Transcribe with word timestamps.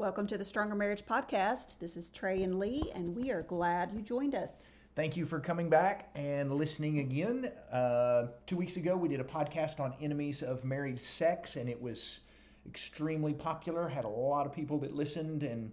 Welcome 0.00 0.26
to 0.28 0.38
the 0.38 0.44
Stronger 0.44 0.74
Marriage 0.74 1.04
Podcast. 1.04 1.78
This 1.78 1.94
is 1.94 2.08
Trey 2.08 2.42
and 2.42 2.58
Lee, 2.58 2.90
and 2.94 3.14
we 3.14 3.30
are 3.30 3.42
glad 3.42 3.92
you 3.92 4.00
joined 4.00 4.34
us. 4.34 4.70
Thank 4.96 5.14
you 5.14 5.26
for 5.26 5.38
coming 5.38 5.68
back 5.68 6.08
and 6.14 6.54
listening 6.54 7.00
again. 7.00 7.52
Uh, 7.70 8.28
two 8.46 8.56
weeks 8.56 8.78
ago, 8.78 8.96
we 8.96 9.08
did 9.10 9.20
a 9.20 9.24
podcast 9.24 9.78
on 9.78 9.92
enemies 10.00 10.42
of 10.42 10.64
married 10.64 10.98
sex, 10.98 11.56
and 11.56 11.68
it 11.68 11.78
was 11.78 12.20
extremely 12.66 13.34
popular. 13.34 13.90
Had 13.90 14.06
a 14.06 14.08
lot 14.08 14.46
of 14.46 14.54
people 14.54 14.78
that 14.78 14.94
listened, 14.94 15.42
and 15.42 15.70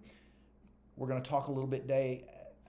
we're 0.97 1.07
going 1.07 1.23
to 1.23 1.29
talk 1.29 1.47
a 1.47 1.51
little 1.51 1.65
bit 1.65 1.83
today 1.83 2.25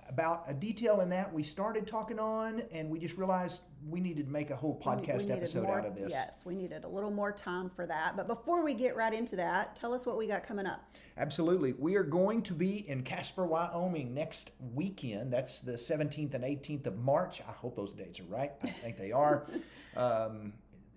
about 0.09 0.45
a 0.49 0.55
detail 0.55 1.01
in 1.01 1.09
that 1.11 1.33
we 1.33 1.43
started 1.43 1.87
talking 1.87 2.19
on, 2.19 2.63
and 2.73 2.89
we 2.91 2.99
just 2.99 3.17
realized 3.17 3.63
we 3.89 4.01
needed 4.01 4.27
to 4.27 4.33
make 4.33 4.51
a 4.51 4.57
whole 4.57 4.81
podcast 4.81 5.31
episode 5.31 5.65
more- 5.65 5.79
out 5.79 5.87
of 5.87 5.97
this. 5.97 6.11
Yes, 6.11 6.45
we 6.45 6.55
needed 6.55 6.85
a 6.85 6.89
little 6.89 7.11
more 7.11 7.31
time 7.31 7.69
for 7.69 7.87
that. 7.87 8.17
But 8.17 8.27
before 8.27 8.63
we 8.63 8.75
get 8.75 8.97
right 8.97 9.13
into 9.13 9.37
that, 9.37 9.77
tell 9.77 9.93
us 9.93 10.07
what 10.07 10.17
we 10.17 10.27
got 10.27 10.43
coming 10.43 10.67
up. 10.67 10.85
Absolutely. 11.17 11.73
We 11.75 11.97
are 11.97 12.05
going 12.05 12.43
to 12.43 12.55
be 12.55 12.89
in 12.89 13.03
Casper, 13.03 13.47
Wyoming 13.47 14.15
next 14.15 14.53
weekend. 14.75 15.33
That's 15.33 15.61
the 15.61 15.73
17th 15.73 16.35
and 16.35 16.45
18th 16.45 16.87
of 16.87 16.99
March. 16.99 17.41
I 17.47 17.53
hope 17.53 17.77
those 17.77 17.93
dates 17.93 18.21
are 18.21 18.25
right. 18.25 18.53
I 18.63 18.69
think 18.69 18.97
they 18.97 19.13
are. 19.13 19.47
um, 19.97 20.53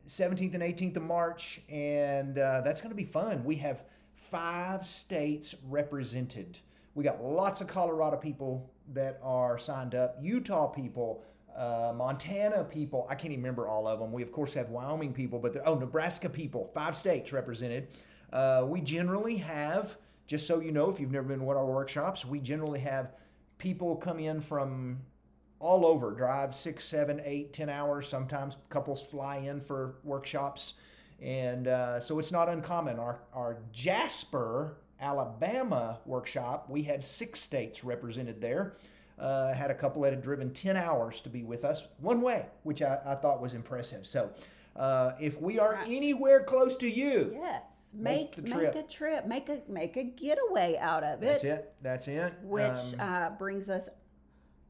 17th 0.08 0.54
and 0.56 0.64
18th 0.64 0.98
of 0.98 1.04
March, 1.04 1.62
and 1.70 2.38
uh, 2.38 2.62
that's 2.62 2.82
going 2.82 2.92
to 2.92 2.96
be 2.96 3.06
fun. 3.06 3.44
We 3.44 3.56
have 3.58 3.84
five 4.16 4.86
states 4.88 5.56
represented. 5.70 6.60
We 6.96 7.04
got 7.04 7.24
lots 7.24 7.62
of 7.62 7.68
Colorado 7.68 8.18
people 8.18 8.72
that 8.94 9.20
are 9.24 9.58
signed 9.58 9.96
up, 9.96 10.18
Utah 10.22 10.68
people, 10.68 11.24
uh, 11.56 11.94
Montana 11.96 12.64
people. 12.64 13.08
I 13.10 13.16
can't 13.16 13.32
even 13.32 13.44
remember 13.44 13.68
all 13.68 13.88
of 13.88 14.00
them. 14.00 14.12
We, 14.12 14.22
of 14.24 14.32
course, 14.32 14.54
have 14.54 14.70
Wyoming 14.70 15.14
people, 15.14 15.40
but 15.40 15.62
oh, 15.66 15.76
Nebraska 15.76 16.30
people, 16.30 16.70
five 16.74 16.96
states 16.96 17.32
represented. 17.32 17.88
Uh, 18.32 18.66
we 18.68 18.82
generally 18.82 19.38
have, 19.38 19.98
just 20.28 20.48
so 20.48 20.60
you 20.60 20.72
know, 20.72 20.90
if 20.90 21.00
you've 21.00 21.12
never 21.12 21.28
been 21.28 21.40
to 21.40 21.46
one 21.46 21.58
of 21.58 21.64
our 21.64 21.70
workshops, 21.70 22.26
we 22.26 22.40
generally 22.40 22.80
have 22.80 23.14
people 23.58 23.96
come 23.96 24.20
in 24.20 24.42
from 24.42 25.00
all 25.60 25.86
over, 25.86 26.12
drive 26.12 26.56
six, 26.56 26.84
seven, 26.84 27.22
eight, 27.24 27.54
ten 27.54 27.70
hours. 27.70 28.08
Sometimes 28.08 28.56
couples 28.70 29.04
fly 29.04 29.38
in 29.38 29.62
for 29.62 29.96
workshops. 30.04 30.74
And 31.22 31.68
uh, 31.68 32.00
so 32.00 32.18
it's 32.18 32.32
not 32.32 32.50
uncommon. 32.50 32.98
Our, 32.98 33.20
our 33.34 33.58
Jasper, 33.72 34.78
Alabama 35.02 36.00
workshop, 36.06 36.70
we 36.70 36.84
had 36.84 37.04
six 37.04 37.40
states 37.40 37.84
represented 37.84 38.40
there. 38.42 38.78
Uh, 39.20 39.54
had 39.54 39.70
a 39.70 39.76
couple 39.76 40.02
that 40.02 40.14
had 40.14 40.22
driven 40.22 40.52
10 40.52 40.76
hours 40.78 41.22
to 41.22 41.30
be 41.30 41.44
with 41.44 41.64
us 41.64 41.88
one 42.00 42.22
way, 42.22 42.46
which 42.64 42.82
I, 42.82 42.98
I 43.06 43.16
thought 43.16 43.40
was 43.42 43.54
impressive. 43.54 44.08
So 44.08 44.32
uh, 44.76 45.12
if 45.20 45.40
we 45.40 45.60
are 45.60 45.74
Right. 45.74 45.88
anywhere 45.90 46.44
close 46.44 46.76
to 46.78 46.90
you, 46.90 47.32
Yes, 47.34 47.64
Make 47.94 48.38
make 48.38 48.56
make, 48.56 48.76
a 48.76 48.84
trip, 48.84 49.28
make 49.28 49.50
a 49.50 49.60
make 49.68 49.98
a 49.98 50.04
getaway 50.06 50.78
out 50.80 51.04
of 51.04 51.22
it. 51.22 51.26
that's 51.28 51.44
it. 51.44 51.48
it. 51.50 51.74
That's 51.82 52.08
it. 52.08 52.34
Which 52.42 52.94
Um, 52.98 53.00
uh, 53.02 53.30
brings 53.32 53.70
us 53.70 53.90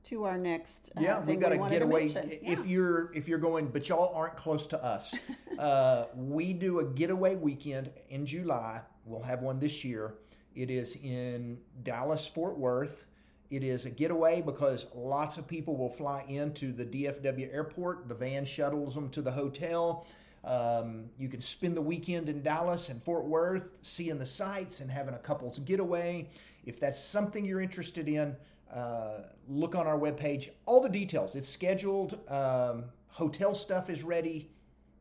to 0.04 0.24
our 0.26 0.38
next. 0.38 0.92
Uh, 0.98 1.02
yeah, 1.02 1.20
we've 1.20 1.40
got 1.40 1.52
we 1.52 1.58
a 1.66 1.70
getaway. 1.70 2.06
If 2.06 2.42
Yeah. 2.44 2.64
you're 2.64 3.14
if 3.14 3.28
you're 3.28 3.40
going, 3.40 3.68
but 3.68 3.88
y'all 3.90 4.14
aren't 4.16 4.36
close 4.38 4.68
to 4.68 4.84
us. 4.84 5.16
uh, 5.60 6.06
we 6.16 6.54
do 6.54 6.80
a 6.80 6.86
getaway 6.86 7.36
weekend 7.36 7.92
in 8.10 8.26
July. 8.26 8.82
We'll 9.06 9.24
have 9.24 9.42
one 9.42 9.60
this 9.60 9.84
year. 9.84 10.16
It 10.56 10.70
is 10.70 10.96
in 10.98 11.60
Dallas 11.84 12.28
Fort 12.28 12.58
Worth. 12.58 13.06
It 13.50 13.64
is 13.64 13.86
a 13.86 13.90
getaway 13.90 14.42
because 14.42 14.88
lots 14.96 15.38
of 15.38 15.48
people 15.48 15.76
will 15.76 15.90
fly 15.90 16.24
into 16.28 16.72
the 16.72 16.86
DFW 16.86 17.54
airport. 17.54 18.08
The 18.08 18.16
van 18.16 18.46
shuttles 18.46 18.96
them 18.96 19.10
to 19.10 19.22
the 19.22 19.32
hotel. 19.32 20.08
Um, 20.44 21.10
you 21.20 21.28
can 21.28 21.42
spend 21.42 21.76
the 21.78 21.82
weekend 21.82 22.28
in 22.30 22.42
Dallas 22.42 22.90
and 22.90 23.04
Fort 23.04 23.26
Worth, 23.26 23.78
seeing 23.82 24.18
the 24.18 24.26
sights 24.26 24.80
and 24.80 24.90
having 24.90 25.14
a 25.14 25.20
couple's 25.20 25.60
getaway. 25.60 26.30
If 26.66 26.80
that's 26.80 27.04
something 27.04 27.44
you're 27.46 27.62
interested 27.62 28.08
in, 28.08 28.36
uh, 28.73 29.23
look 29.47 29.75
on 29.75 29.88
our 29.88 29.97
webpage. 29.97 30.50
All 30.66 30.81
the 30.81 30.89
details. 30.89 31.36
It's 31.36 31.50
scheduled. 31.50 32.20
Um, 32.30 32.86
hotel 33.08 33.54
stuff 33.54 33.89
is 33.89 34.04
ready. 34.04 34.49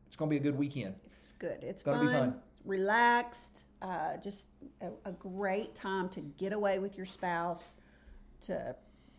It's 0.07 0.15
going 0.15 0.29
to 0.29 0.33
be 0.33 0.37
a 0.37 0.43
good 0.51 0.57
weekend. 0.57 0.95
It's 1.05 1.27
good. 1.39 1.63
It's 1.63 1.83
Gonna 1.83 1.97
fun. 1.99 2.07
be 2.07 2.13
fun. 2.13 2.41
It's 2.51 2.61
relaxed. 2.65 3.65
Uh, 3.81 4.17
just 4.17 4.47
a, 4.81 4.89
a 5.09 5.11
great 5.13 5.73
time 5.73 6.07
to 6.09 6.21
get 6.21 6.53
away 6.53 6.79
with 6.79 6.97
your 6.97 7.05
spouse, 7.05 7.75
to 8.41 8.75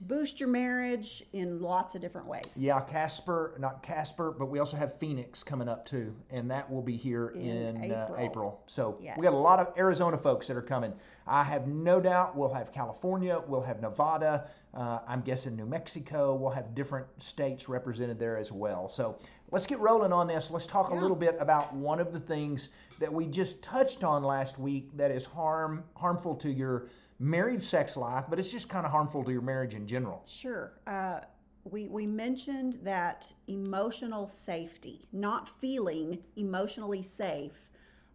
boost 0.07 0.41
your 0.41 0.49
marriage 0.49 1.23
in 1.33 1.61
lots 1.61 1.95
of 1.95 2.01
different 2.01 2.27
ways. 2.27 2.55
Yeah, 2.57 2.81
Casper, 2.81 3.55
not 3.59 3.83
Casper, 3.83 4.35
but 4.37 4.47
we 4.47 4.59
also 4.59 4.77
have 4.77 4.99
Phoenix 4.99 5.43
coming 5.43 5.69
up 5.69 5.87
too, 5.87 6.15
and 6.31 6.51
that 6.51 6.71
will 6.71 6.83
be 6.83 6.97
here 6.97 7.29
in, 7.29 7.83
In 7.83 7.93
uh, 7.93 8.05
April. 8.05 8.19
April. 8.19 8.63
So 8.67 8.99
Yes. 9.01 9.17
we 9.17 9.25
got 9.25 9.33
a 9.33 9.37
lot 9.37 9.59
of 9.61 9.73
Arizona 9.77 10.19
folks 10.19 10.47
that 10.49 10.57
are 10.57 10.63
coming. 10.63 10.93
I 11.27 11.45
have 11.45 11.67
no 11.69 12.01
doubt 12.01 12.37
we'll 12.37 12.53
have 12.53 12.73
California, 12.73 13.41
we'll 13.47 13.63
have 13.63 13.81
Nevada. 13.81 14.49
Uh, 14.75 15.01
I'm 15.07 15.21
guessing 15.21 15.55
New 15.55 15.67
Mexico. 15.67 16.35
We'll 16.35 16.51
have 16.53 16.75
different 16.75 17.07
states 17.23 17.69
represented 17.69 18.19
there 18.19 18.39
as 18.39 18.51
well. 18.51 18.89
So 18.89 19.19
let's 19.51 19.67
get 19.67 19.79
rolling 19.81 20.15
on 20.15 20.27
this. 20.27 20.51
Let's 20.51 20.67
talk 20.67 20.89
a 20.89 20.95
little 20.95 21.17
bit 21.17 21.37
about 21.39 21.75
one 21.75 22.01
of 22.01 22.13
the 22.15 22.21
things 22.21 22.71
that 22.99 23.13
we 23.13 23.27
just 23.27 23.63
touched 23.63 24.03
on 24.03 24.25
last 24.25 24.59
week 24.59 24.89
that 24.97 25.11
is 25.11 25.27
harm 25.27 25.85
harmful 25.95 26.35
to 26.37 26.51
your 26.51 26.89
married 27.23 27.63
sex 27.63 27.97
life, 27.97 28.25
but 28.29 28.39
it's 28.41 28.51
just 28.51 28.69
kind 28.69 28.85
of 28.85 28.91
harmful 28.91 29.23
to 29.23 29.31
your 29.31 29.43
marriage 29.43 29.75
in 29.75 29.87
general. 29.87 30.23
Sure. 30.27 30.73
Uh, 30.89 31.21
we, 31.65 31.87
we 31.87 32.05
mentioned 32.05 32.79
that 32.83 33.33
emotional 33.47 34.27
safety, 34.27 35.07
not 35.13 35.49
feeling 35.49 36.19
emotionally 36.35 37.01
safe, 37.01 37.71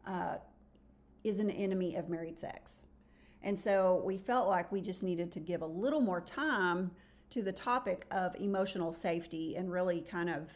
uh, 0.06 0.36
is 1.24 1.40
an 1.40 1.50
enemy 1.50 1.96
of 1.96 2.10
married 2.10 2.38
sex. 2.38 2.84
And 3.44 3.58
so 3.58 4.02
we 4.04 4.18
felt 4.18 4.50
like 4.50 4.72
we 4.74 4.82
just 4.82 5.04
needed 5.04 5.32
to 5.32 5.40
give 5.40 5.62
a 5.62 5.66
little 5.66 6.02
more 6.02 6.20
time 6.20 6.92
to 7.30 7.42
the 7.42 7.54
topic 7.54 8.06
of 8.12 8.36
emotional 8.36 8.92
safety 8.92 9.56
and 9.56 9.72
really 9.72 10.02
kind 10.02 10.30
of 10.30 10.52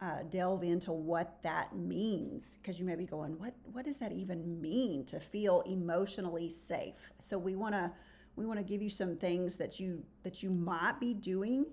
uh, 0.00 0.22
delve 0.30 0.62
into 0.62 0.92
what 0.92 1.42
that 1.42 1.74
means 1.74 2.58
because 2.60 2.78
you 2.78 2.84
may 2.84 2.96
be 2.96 3.06
going 3.06 3.38
what 3.38 3.54
what 3.72 3.84
does 3.84 3.96
that 3.96 4.12
even 4.12 4.60
mean 4.60 5.04
to 5.06 5.18
feel 5.18 5.62
emotionally 5.62 6.50
safe 6.50 7.12
so 7.18 7.38
we 7.38 7.56
want 7.56 7.74
to 7.74 7.90
we 8.36 8.44
want 8.44 8.58
to 8.58 8.64
give 8.64 8.82
you 8.82 8.90
some 8.90 9.16
things 9.16 9.56
that 9.56 9.80
you 9.80 10.04
that 10.22 10.42
you 10.42 10.50
might 10.50 11.00
be 11.00 11.14
doing 11.14 11.64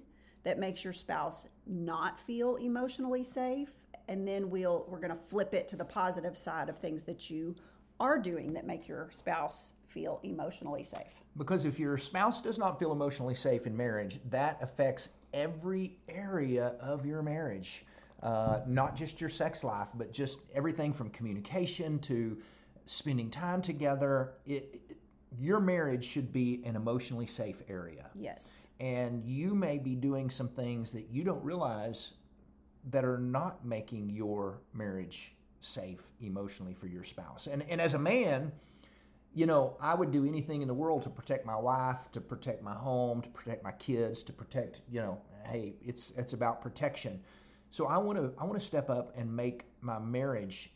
that 0.44 0.58
makes 0.58 0.84
your 0.84 0.94
spouse 0.94 1.48
not 1.68 2.18
feel 2.20 2.56
emotionally 2.56 3.24
safe 3.24 3.72
and 4.08 4.26
then 4.26 4.50
we'll 4.50 4.86
we're 4.88 5.00
going 5.00 5.12
to 5.12 5.24
flip 5.28 5.54
it 5.54 5.68
to 5.68 5.76
the 5.76 5.86
positive 5.86 6.38
side 6.38 6.70
of 6.70 6.78
things 6.78 7.04
that 7.04 7.30
you 7.30 7.54
are 8.00 8.18
doing 8.18 8.54
that 8.54 8.66
make 8.66 8.88
your 8.88 9.10
spouse 9.12 9.74
feel 9.86 10.22
emotionally 10.24 10.84
safe 10.84 11.24
Because 11.38 11.66
if 11.66 11.80
your 11.80 11.98
spouse 11.98 12.42
does 12.42 12.58
not 12.58 12.80
feel 12.80 12.92
emotionally 12.92 13.36
safe 13.36 13.66
in 13.66 13.76
marriage, 13.76 14.20
that 14.30 14.58
affects 14.62 15.10
every 15.34 15.98
area 16.08 16.76
of 16.80 17.06
your 17.06 17.22
marriage. 17.24 17.86
Uh, 18.24 18.62
not 18.68 18.96
just 18.96 19.20
your 19.20 19.30
sex 19.30 19.64
life, 19.66 19.90
but 19.96 20.12
just 20.14 20.40
everything 20.56 20.94
from 20.94 21.10
communication 21.10 22.00
to 22.00 22.38
spending 22.86 23.30
time 23.30 23.62
together. 23.62 24.34
It, 24.46 24.82
it- 24.90 24.98
your 25.40 25.60
marriage 25.60 26.06
should 26.06 26.32
be 26.32 26.62
an 26.64 26.76
emotionally 26.76 27.26
safe 27.26 27.64
area. 27.68 28.06
yes 28.14 28.68
And 28.80 29.26
you 29.26 29.56
may 29.56 29.80
be 29.80 29.96
doing 29.96 30.30
some 30.30 30.48
things 30.48 30.92
that 30.92 31.10
you 31.10 31.24
don't 31.24 31.44
realize 31.44 32.12
that 32.92 33.04
are 33.04 33.18
not 33.18 33.66
making 33.66 34.12
your 34.12 34.62
marriage 34.74 35.34
safe 35.60 36.12
emotionally 36.22 36.76
for 36.76 36.86
your 36.86 37.04
spouse. 37.04 37.48
And, 37.48 37.64
and 37.68 37.82
as 37.82 37.96
a 37.96 38.00
man, 38.00 38.52
you 39.34 39.48
know, 39.48 39.76
I 39.82 39.96
would 39.96 40.12
do 40.12 40.24
anything 40.28 40.62
in 40.62 40.68
the 40.68 40.74
world 40.76 41.02
to 41.04 41.10
protect 41.10 41.48
my 41.48 41.56
wife, 41.58 42.12
to 42.12 42.22
protect 42.22 42.62
my 42.62 42.76
home, 42.76 43.22
to 43.24 43.30
protect 43.30 43.64
my 43.64 43.72
kids, 43.72 44.22
to 44.26 44.34
protect, 44.34 44.82
you 44.88 45.00
know, 45.02 45.20
hey, 45.46 45.74
it's 45.84 46.12
it's 46.16 46.34
about 46.34 46.62
protection. 46.62 47.20
So 47.74 47.88
I 47.88 47.98
want 47.98 48.20
to 48.20 48.32
I 48.40 48.46
want 48.46 48.54
to 48.60 48.64
step 48.64 48.92
up 48.92 49.14
and 49.18 49.36
make 49.36 49.66
my 49.82 49.98
marriage 49.98 50.72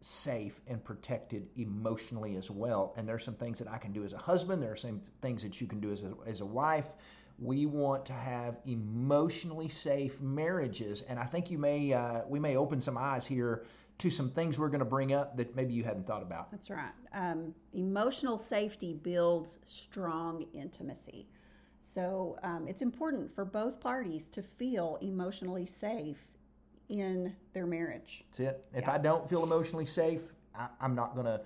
safe 0.00 0.60
and 0.66 0.82
protected 0.82 1.46
emotionally 1.56 2.34
as 2.34 2.50
well. 2.50 2.92
And 2.96 3.08
there's 3.08 3.22
some 3.22 3.36
things 3.36 3.60
that 3.60 3.68
I 3.68 3.78
can 3.78 3.92
do 3.92 4.02
as 4.02 4.14
a 4.14 4.18
husband, 4.18 4.60
there 4.60 4.72
are 4.72 4.76
some 4.76 5.00
things 5.22 5.44
that 5.44 5.60
you 5.60 5.68
can 5.68 5.78
do 5.78 5.92
as 5.92 6.02
a, 6.02 6.12
as 6.26 6.40
a 6.40 6.44
wife. 6.44 6.94
We 7.38 7.66
want 7.66 8.04
to 8.06 8.14
have 8.14 8.58
emotionally 8.66 9.68
safe 9.68 10.20
marriages, 10.20 11.02
and 11.02 11.20
I 11.20 11.24
think 11.24 11.52
you 11.52 11.58
may 11.58 11.92
uh, 11.92 12.22
we 12.26 12.40
may 12.40 12.56
open 12.56 12.80
some 12.80 12.98
eyes 12.98 13.24
here 13.24 13.64
to 13.98 14.10
some 14.10 14.28
things 14.28 14.58
we're 14.58 14.70
going 14.70 14.80
to 14.80 14.84
bring 14.84 15.12
up 15.12 15.36
that 15.36 15.54
maybe 15.54 15.72
you 15.72 15.84
hadn't 15.84 16.08
thought 16.08 16.22
about. 16.22 16.50
That's 16.50 16.68
right. 16.68 16.90
Um, 17.12 17.54
emotional 17.74 18.38
safety 18.38 18.92
builds 18.92 19.60
strong 19.62 20.46
intimacy. 20.52 21.28
So 21.78 22.38
um, 22.42 22.66
it's 22.68 22.82
important 22.82 23.32
for 23.32 23.44
both 23.44 23.80
parties 23.80 24.26
to 24.28 24.42
feel 24.42 24.98
emotionally 25.00 25.66
safe 25.66 26.18
in 26.88 27.34
their 27.52 27.66
marriage. 27.66 28.24
That's 28.30 28.40
it. 28.40 28.64
If 28.74 28.88
I 28.88 28.98
don't 28.98 29.28
feel 29.28 29.42
emotionally 29.42 29.86
safe, 29.86 30.34
I, 30.54 30.68
I'm 30.80 30.94
not 30.94 31.14
gonna. 31.14 31.40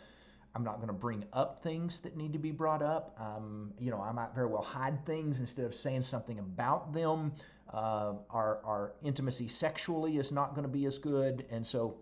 I'm 0.55 0.64
not 0.64 0.76
going 0.76 0.88
to 0.88 0.93
bring 0.93 1.25
up 1.32 1.62
things 1.62 2.00
that 2.00 2.14
need 2.14 2.34
to 2.34 2.38
be 2.38 2.50
brought 2.50 2.82
up. 2.82 3.17
Um, 3.19 3.73
you 3.79 3.90
know, 3.90 4.02
I 4.02 4.12
might 4.12 4.34
very 4.34 4.49
well 4.49 4.61
hide 4.61 5.06
things 5.06 5.40
instead 5.40 5.64
of 5.64 5.75
saying 5.75 6.02
something 6.02 6.38
about 6.38 6.93
them. 6.93 7.32
Uh, 7.73 8.17
our 8.29 8.61
our 8.62 8.93
intimacy 9.02 9.49
sexually 9.49 10.19
is 10.19 10.31
not 10.31 10.55
going 10.55 10.64
to 10.64 10.69
be 10.73 10.84
as 10.84 10.99
good, 10.99 11.46
and 11.50 11.67
so 11.67 11.96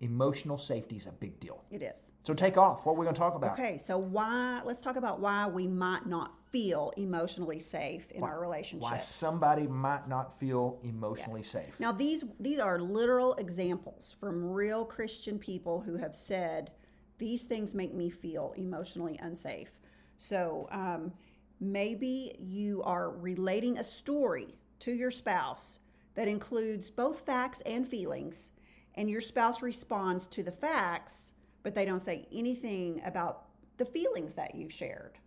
emotional 0.00 0.58
safety 0.58 0.96
is 0.96 1.06
a 1.06 1.12
big 1.12 1.38
deal. 1.40 1.64
It 1.70 1.82
is. 1.82 2.12
So 2.22 2.34
take 2.34 2.56
off. 2.56 2.86
What 2.86 2.94
we're 2.96 3.00
we 3.00 3.04
going 3.06 3.14
to 3.14 3.18
talk 3.18 3.34
about? 3.34 3.52
Okay, 3.52 3.78
so 3.78 3.98
why? 3.98 4.60
Let's 4.64 4.80
talk 4.80 4.96
about 4.96 5.20
why 5.20 5.46
we 5.46 5.66
might 5.66 6.06
not 6.06 6.34
feel 6.50 6.92
emotionally 6.96 7.58
safe 7.58 8.10
in 8.12 8.22
our 8.22 8.40
relationships. 8.40 8.90
Why 8.90 8.98
somebody 8.98 9.66
might 9.66 10.08
not 10.08 10.38
feel 10.38 10.78
emotionally 10.82 11.42
safe. 11.42 11.78
Now 11.80 11.92
these 11.92 12.24
these 12.38 12.60
are 12.60 12.78
literal 12.78 13.34
examples 13.34 14.14
from 14.18 14.52
real 14.52 14.84
Christian 14.84 15.38
people 15.38 15.80
who 15.80 15.96
have 15.96 16.14
said 16.14 16.70
these 17.18 17.42
things 17.42 17.74
make 17.74 17.94
me 17.94 18.10
feel 18.10 18.54
emotionally 18.56 19.18
unsafe. 19.20 19.80
So 20.16 20.68
um, 20.70 21.12
maybe 21.60 22.36
you 22.38 22.82
are 22.84 23.10
relating 23.10 23.78
a 23.78 23.84
story 23.84 24.58
to 24.80 24.92
your 24.92 25.10
spouse 25.10 25.80
that 26.14 26.28
includes 26.28 26.90
both 26.90 27.20
facts 27.20 27.60
and 27.62 27.86
feelings, 27.86 28.52
and 28.98 29.08
your 29.08 29.20
spouse 29.20 29.62
responds 29.62 30.26
to 30.26 30.42
the 30.42 30.50
facts, 30.50 31.34
but 31.62 31.72
they 31.72 31.84
don't 31.84 32.00
say 32.00 32.26
anything 32.32 33.00
about 33.04 33.44
the 33.76 33.84
feelings 33.84 34.34
that 34.34 34.56
you've 34.56 34.72
shared. 34.72 35.18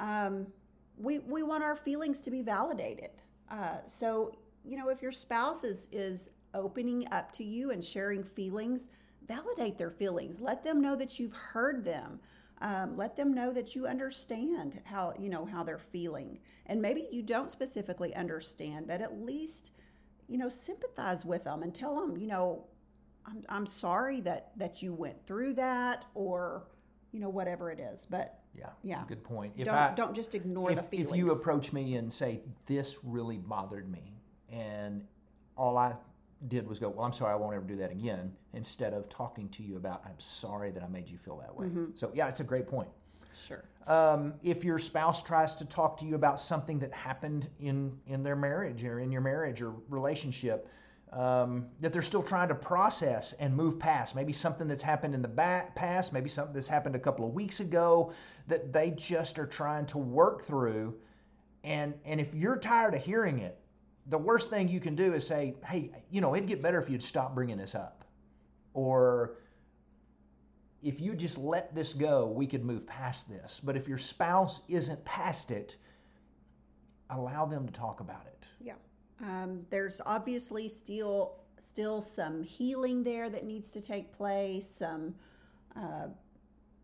Um, 0.00 0.48
we, 0.98 1.20
we 1.20 1.44
want 1.44 1.62
our 1.62 1.76
feelings 1.76 2.18
to 2.22 2.32
be 2.32 2.42
validated. 2.42 3.10
Uh, 3.48 3.76
so, 3.86 4.32
you 4.64 4.76
know, 4.76 4.88
if 4.88 5.00
your 5.02 5.12
spouse 5.12 5.62
is, 5.62 5.88
is 5.92 6.30
opening 6.52 7.06
up 7.12 7.30
to 7.32 7.44
you 7.44 7.70
and 7.70 7.84
sharing 7.84 8.24
feelings, 8.24 8.90
validate 9.28 9.78
their 9.78 9.90
feelings. 9.90 10.40
Let 10.40 10.64
them 10.64 10.82
know 10.82 10.96
that 10.96 11.20
you've 11.20 11.32
heard 11.32 11.84
them. 11.84 12.18
Um, 12.60 12.96
let 12.96 13.16
them 13.16 13.32
know 13.32 13.52
that 13.52 13.76
you 13.76 13.86
understand 13.86 14.80
how 14.84 15.12
you 15.18 15.28
know 15.28 15.44
how 15.44 15.62
they're 15.62 15.76
feeling, 15.78 16.38
and 16.64 16.80
maybe 16.80 17.06
you 17.12 17.22
don't 17.22 17.50
specifically 17.50 18.14
understand, 18.14 18.86
but 18.86 19.02
at 19.02 19.20
least 19.20 19.72
you 20.26 20.38
know 20.38 20.48
sympathize 20.48 21.26
with 21.26 21.44
them 21.44 21.62
and 21.62 21.74
tell 21.74 22.00
them, 22.00 22.16
you 22.16 22.26
know, 22.26 22.64
I'm, 23.26 23.44
I'm 23.48 23.66
sorry 23.66 24.20
that 24.22 24.52
that 24.56 24.82
you 24.82 24.92
went 24.92 25.26
through 25.26 25.54
that, 25.54 26.04
or 26.14 26.64
you 27.12 27.20
know 27.20 27.28
whatever 27.28 27.70
it 27.70 27.80
is. 27.80 28.06
But 28.08 28.40
Yeah. 28.54 28.70
Yeah. 28.82 29.02
Good 29.08 29.24
point. 29.24 29.54
If 29.56 29.66
don't 29.66 29.74
I 29.74 29.94
don't 29.94 30.14
just 30.14 30.34
ignore 30.34 30.70
if, 30.70 30.76
the 30.76 30.82
feelings. 30.82 31.10
if 31.10 31.16
you 31.16 31.30
approach 31.32 31.72
me 31.72 31.96
and 31.96 32.12
say 32.12 32.40
this 32.66 32.98
really 33.02 33.38
bothered 33.38 33.90
me, 33.90 34.14
and 34.50 35.04
all 35.56 35.76
I 35.76 35.94
did 36.48 36.68
was 36.68 36.78
go, 36.78 36.90
well, 36.90 37.04
I'm 37.06 37.12
sorry, 37.12 37.32
I 37.32 37.36
won't 37.36 37.54
ever 37.54 37.64
do 37.64 37.76
that 37.76 37.90
again, 37.90 38.32
instead 38.52 38.92
of 38.92 39.08
talking 39.08 39.48
to 39.50 39.62
you 39.62 39.76
about, 39.76 40.02
I'm 40.04 40.18
sorry 40.18 40.70
that 40.72 40.82
I 40.82 40.88
made 40.88 41.08
you 41.08 41.16
feel 41.16 41.38
that 41.38 41.56
way. 41.56 41.66
Mm-hmm. 41.66 41.84
So 41.94 42.10
yeah, 42.14 42.28
it's 42.28 42.40
a 42.40 42.44
great 42.44 42.68
point. 42.68 42.88
sure. 43.46 43.64
um, 43.86 44.34
if 44.42 44.64
your 44.64 44.78
spouse 44.78 45.22
tries 45.22 45.54
to 45.56 45.64
talk 45.64 45.96
to 45.98 46.04
you 46.04 46.14
about 46.14 46.40
something 46.40 46.78
that 46.80 46.92
happened 46.92 47.48
in 47.58 47.98
in 48.06 48.22
their 48.22 48.36
marriage 48.36 48.84
or 48.84 49.00
in 49.00 49.10
your 49.10 49.22
marriage 49.22 49.62
or 49.62 49.74
relationship 49.88 50.68
um, 51.12 51.66
that 51.80 51.92
they're 51.92 52.02
still 52.02 52.22
trying 52.22 52.48
to 52.48 52.54
process 52.54 53.32
and 53.34 53.54
move 53.54 53.78
past 53.78 54.14
maybe 54.14 54.32
something 54.32 54.68
that's 54.68 54.82
happened 54.82 55.14
in 55.14 55.22
the 55.22 55.28
back 55.28 55.74
past 55.74 56.12
maybe 56.12 56.28
something 56.28 56.54
that's 56.54 56.66
happened 56.66 56.94
a 56.94 56.98
couple 56.98 57.26
of 57.26 57.32
weeks 57.32 57.60
ago 57.60 58.12
that 58.48 58.72
they 58.72 58.90
just 58.90 59.38
are 59.38 59.46
trying 59.46 59.86
to 59.86 59.98
work 59.98 60.44
through 60.44 60.94
and 61.64 61.94
and 62.04 62.20
if 62.20 62.34
you're 62.34 62.58
tired 62.58 62.94
of 62.94 63.02
hearing 63.02 63.38
it 63.38 63.58
the 64.06 64.18
worst 64.18 64.50
thing 64.50 64.68
you 64.68 64.80
can 64.80 64.94
do 64.94 65.14
is 65.14 65.26
say 65.26 65.54
hey 65.64 65.90
you 66.10 66.20
know 66.20 66.34
it'd 66.34 66.48
get 66.48 66.62
better 66.62 66.80
if 66.80 66.90
you'd 66.90 67.02
stop 67.02 67.34
bringing 67.34 67.56
this 67.56 67.74
up 67.74 68.04
or 68.74 69.36
if 70.86 71.00
you 71.00 71.16
just 71.16 71.36
let 71.36 71.74
this 71.74 71.92
go, 71.92 72.28
we 72.28 72.46
could 72.46 72.64
move 72.64 72.86
past 72.86 73.28
this. 73.28 73.60
But 73.62 73.76
if 73.76 73.88
your 73.88 73.98
spouse 73.98 74.60
isn't 74.68 75.04
past 75.04 75.50
it, 75.50 75.76
allow 77.10 77.44
them 77.44 77.66
to 77.66 77.72
talk 77.72 77.98
about 77.98 78.24
it. 78.26 78.48
Yeah. 78.60 78.74
Um, 79.22 79.66
there's 79.70 80.00
obviously 80.04 80.68
still 80.68 81.40
still 81.58 82.02
some 82.02 82.42
healing 82.42 83.02
there 83.02 83.30
that 83.30 83.44
needs 83.44 83.70
to 83.70 83.80
take 83.80 84.12
place. 84.12 84.68
Some 84.68 85.14
uh, 85.74 86.08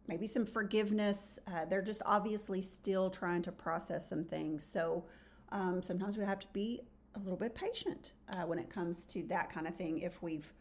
maybe 0.08 0.26
some 0.26 0.46
forgiveness. 0.46 1.38
Uh, 1.46 1.64
they're 1.67 1.82
just 1.82 2.02
obviously 2.06 2.62
still 2.62 3.11
trying 3.11 3.43
to 3.43 3.52
process 3.52 4.08
some 4.08 4.25
things. 4.25 4.64
So 4.64 5.05
um, 5.50 5.82
sometimes 5.82 6.17
we 6.17 6.25
have 6.25 6.38
to 6.40 6.46
be 6.52 6.81
a 7.14 7.19
little 7.19 7.37
bit 7.37 7.55
patient 7.55 8.14
uh, 8.32 8.46
when 8.46 8.58
it 8.58 8.70
comes 8.70 9.05
to 9.06 9.23
that 9.25 9.50
kind 9.50 9.67
of 9.67 9.76
thing. 9.76 9.99
If 9.99 10.23
we've 10.23 10.52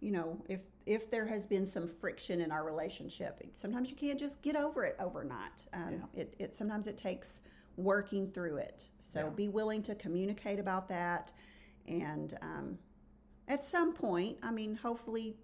you 0.00 0.10
know 0.10 0.38
if 0.48 0.60
if 0.84 1.10
there 1.10 1.24
has 1.24 1.46
been 1.46 1.64
some 1.64 1.88
friction 1.88 2.42
in 2.42 2.52
our 2.52 2.62
relationship 2.62 3.40
sometimes 3.54 3.88
you 3.90 3.96
can't 3.96 4.18
just 4.18 4.42
get 4.42 4.54
over 4.54 4.84
it 4.84 4.96
overnight 5.00 5.66
um, 5.72 6.02
it, 6.12 6.34
it 6.38 6.54
sometimes 6.54 6.86
it 6.86 6.96
takes 6.96 7.40
working 7.76 8.30
through 8.30 8.56
it 8.56 8.90
so 9.00 9.20
Yeah. 9.20 9.30
be 9.30 9.48
willing 9.48 9.82
to 9.82 9.94
communicate 9.94 10.58
about 10.58 10.88
that 10.88 11.32
and 11.88 12.36
um, 12.42 12.78
at 13.48 13.64
some 13.64 13.92
point 13.92 14.38
i 14.42 14.50
mean 14.50 14.74
hopefully 14.76 15.36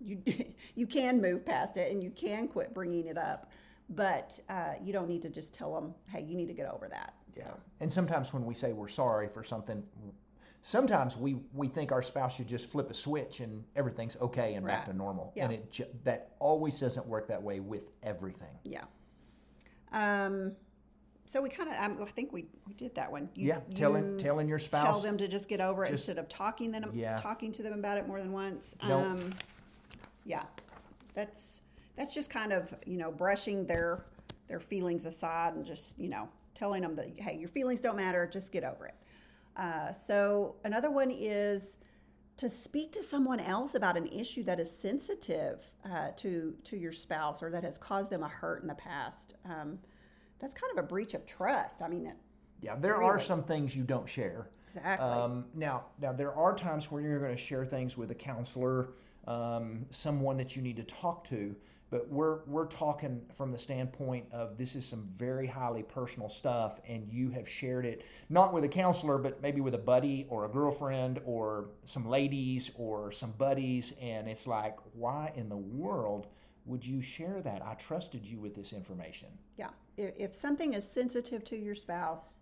you 0.00 0.22
you 0.74 0.86
can 0.86 1.20
move 1.20 1.44
past 1.44 1.76
it 1.76 1.92
and 1.92 2.02
you 2.02 2.10
can 2.10 2.48
quit 2.48 2.72
bringing 2.74 3.06
it 3.06 3.18
up 3.18 3.50
but 3.90 4.40
uh, 4.48 4.74
you 4.82 4.92
don't 4.92 5.08
need 5.08 5.20
to 5.22 5.28
just 5.28 5.52
tell 5.52 5.74
them 5.74 5.94
hey 6.08 6.22
you 6.22 6.34
need 6.36 6.46
to 6.48 6.54
get 6.54 6.66
over 6.72 6.88
that 6.88 7.14
so 7.40 7.50
And 7.80 7.90
sometimes 7.92 8.32
when 8.32 8.44
we 8.44 8.54
say 8.54 8.72
we're 8.72 8.88
sorry 8.88 9.26
for 9.28 9.42
something, 9.42 9.82
sometimes 10.60 11.16
we, 11.16 11.36
we 11.54 11.66
think 11.66 11.90
our 11.92 12.02
spouse 12.02 12.36
should 12.36 12.46
just 12.46 12.70
flip 12.70 12.90
a 12.90 12.94
switch 12.94 13.40
and 13.40 13.64
everything's 13.74 14.16
okay 14.20 14.54
and 14.54 14.66
back 14.66 14.84
to 14.86 14.92
normal. 14.92 15.32
Yeah. 15.34 15.44
And 15.44 15.52
it 15.54 16.04
that 16.04 16.32
always 16.40 16.78
doesn't 16.78 17.06
work 17.06 17.28
that 17.28 17.42
way 17.42 17.60
with 17.60 17.90
everything. 18.02 18.54
Yeah. 18.64 18.84
Um, 19.92 20.52
so 21.24 21.40
we 21.40 21.48
kind 21.48 21.68
of, 21.70 21.76
um, 21.78 21.98
I 22.02 22.10
think 22.10 22.32
we, 22.32 22.46
we 22.66 22.74
did 22.74 22.94
that 22.96 23.10
one. 23.10 23.28
You, 23.34 23.48
Yeah, 23.48 23.60
telling 23.74 24.14
you 24.14 24.18
telling 24.18 24.48
your 24.48 24.58
spouse. 24.58 24.84
tell 24.86 25.00
them 25.00 25.16
to 25.18 25.28
just 25.28 25.48
get 25.48 25.60
over 25.60 25.84
it 25.84 25.90
just- 25.90 26.08
instead 26.08 26.18
of 26.18 26.28
talking 26.28 26.72
them, 26.72 26.90
Yeah. 26.94 27.16
talking 27.16 27.52
to 27.52 27.62
them 27.62 27.72
about 27.74 27.98
it 27.98 28.06
more 28.06 28.20
than 28.20 28.32
once. 28.32 28.76
Don't- 28.86 29.04
Um, 29.22 29.30
yeah, 30.24 30.44
that's 31.14 31.62
that's 31.96 32.14
just 32.14 32.30
kind 32.30 32.52
of 32.52 32.74
you 32.86 32.96
know 32.96 33.10
brushing 33.10 33.66
their 33.66 34.04
their 34.46 34.60
feelings 34.60 35.06
aside 35.06 35.54
and 35.54 35.64
just 35.64 35.98
you 35.98 36.08
know 36.08 36.28
telling 36.54 36.82
them 36.82 36.94
that 36.94 37.08
hey 37.18 37.36
your 37.36 37.48
feelings 37.48 37.80
don't 37.80 37.96
matter, 37.96 38.26
just 38.26 38.52
get 38.52 38.64
over 38.64 38.86
it. 38.86 38.94
Uh, 39.56 39.92
so 39.92 40.56
another 40.64 40.90
one 40.90 41.10
is 41.10 41.78
to 42.38 42.48
speak 42.48 42.92
to 42.92 43.02
someone 43.02 43.38
else 43.40 43.74
about 43.74 43.96
an 43.96 44.06
issue 44.06 44.42
that 44.42 44.58
is 44.58 44.70
sensitive 44.70 45.62
uh, 45.84 46.08
to 46.16 46.56
to 46.64 46.76
your 46.76 46.92
spouse 46.92 47.42
or 47.42 47.50
that 47.50 47.62
has 47.62 47.78
caused 47.78 48.10
them 48.10 48.22
a 48.22 48.28
hurt 48.28 48.62
in 48.62 48.68
the 48.68 48.74
past. 48.74 49.34
Um, 49.44 49.78
that's 50.42 50.54
kind 50.54 50.76
of 50.76 50.84
a 50.84 50.86
breach 50.86 51.14
of 51.14 51.24
trust. 51.24 51.80
I 51.80 51.88
mean, 51.88 52.02
that 52.04 52.16
yeah, 52.60 52.74
there 52.76 53.02
are 53.02 53.20
some 53.20 53.42
things 53.44 53.74
you 53.74 53.84
don't 53.84 54.08
share. 54.08 54.48
exactly. 54.64 55.06
Um, 55.06 55.46
now, 55.54 55.86
now 56.00 56.12
there 56.12 56.34
are 56.34 56.54
times 56.54 56.90
where 56.90 57.00
you're 57.00 57.20
going 57.20 57.34
to 57.34 57.42
share 57.42 57.64
things 57.64 57.96
with 57.96 58.10
a 58.10 58.14
counselor, 58.14 58.90
um, 59.26 59.86
someone 59.90 60.36
that 60.36 60.54
you 60.54 60.62
need 60.62 60.76
to 60.76 60.84
talk 60.84 61.24
to. 61.24 61.56
But 61.90 62.08
we're 62.08 62.42
we're 62.46 62.66
talking 62.66 63.20
from 63.34 63.52
the 63.52 63.58
standpoint 63.58 64.24
of 64.32 64.56
this 64.56 64.76
is 64.76 64.86
some 64.86 65.10
very 65.14 65.46
highly 65.46 65.82
personal 65.82 66.30
stuff, 66.30 66.80
and 66.88 67.06
you 67.06 67.30
have 67.30 67.46
shared 67.46 67.84
it 67.84 68.02
not 68.30 68.54
with 68.54 68.64
a 68.64 68.68
counselor, 68.68 69.18
but 69.18 69.42
maybe 69.42 69.60
with 69.60 69.74
a 69.74 69.78
buddy 69.78 70.26
or 70.30 70.46
a 70.46 70.48
girlfriend 70.48 71.20
or 71.26 71.68
some 71.84 72.08
ladies 72.08 72.70
or 72.76 73.12
some 73.12 73.32
buddies, 73.32 73.92
and 74.00 74.26
it's 74.26 74.46
like, 74.46 74.78
why 74.94 75.32
in 75.36 75.50
the 75.50 75.56
world 75.56 76.28
would 76.64 76.86
you 76.86 77.02
share 77.02 77.40
that? 77.42 77.62
I 77.64 77.74
trusted 77.74 78.24
you 78.26 78.38
with 78.40 78.54
this 78.54 78.72
information. 78.72 79.28
Yeah. 79.56 79.70
If, 79.96 80.34
something 80.34 80.74
is 80.74 80.88
sensitive 80.88 81.44
to 81.44 81.56
your 81.56 81.74
spouse, 81.74 82.38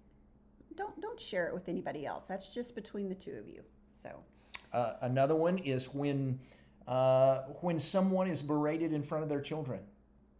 don't 0.76 1.00
don't 1.00 1.20
share 1.20 1.48
it 1.48 1.54
with 1.54 1.68
anybody 1.68 2.06
else. 2.06 2.24
That's 2.24 2.54
just 2.54 2.74
between 2.74 3.08
the 3.08 3.14
two 3.14 3.32
of 3.32 3.48
you. 3.48 3.62
So 3.92 4.10
Uh, 4.72 4.94
another 5.02 5.34
one 5.34 5.58
is 5.58 5.92
when 5.92 6.38
uh, 6.86 7.42
when 7.60 7.78
someone 7.78 8.28
is 8.28 8.42
berated 8.42 8.92
in 8.92 9.02
front 9.02 9.22
of 9.22 9.28
their 9.28 9.40
children, 9.40 9.80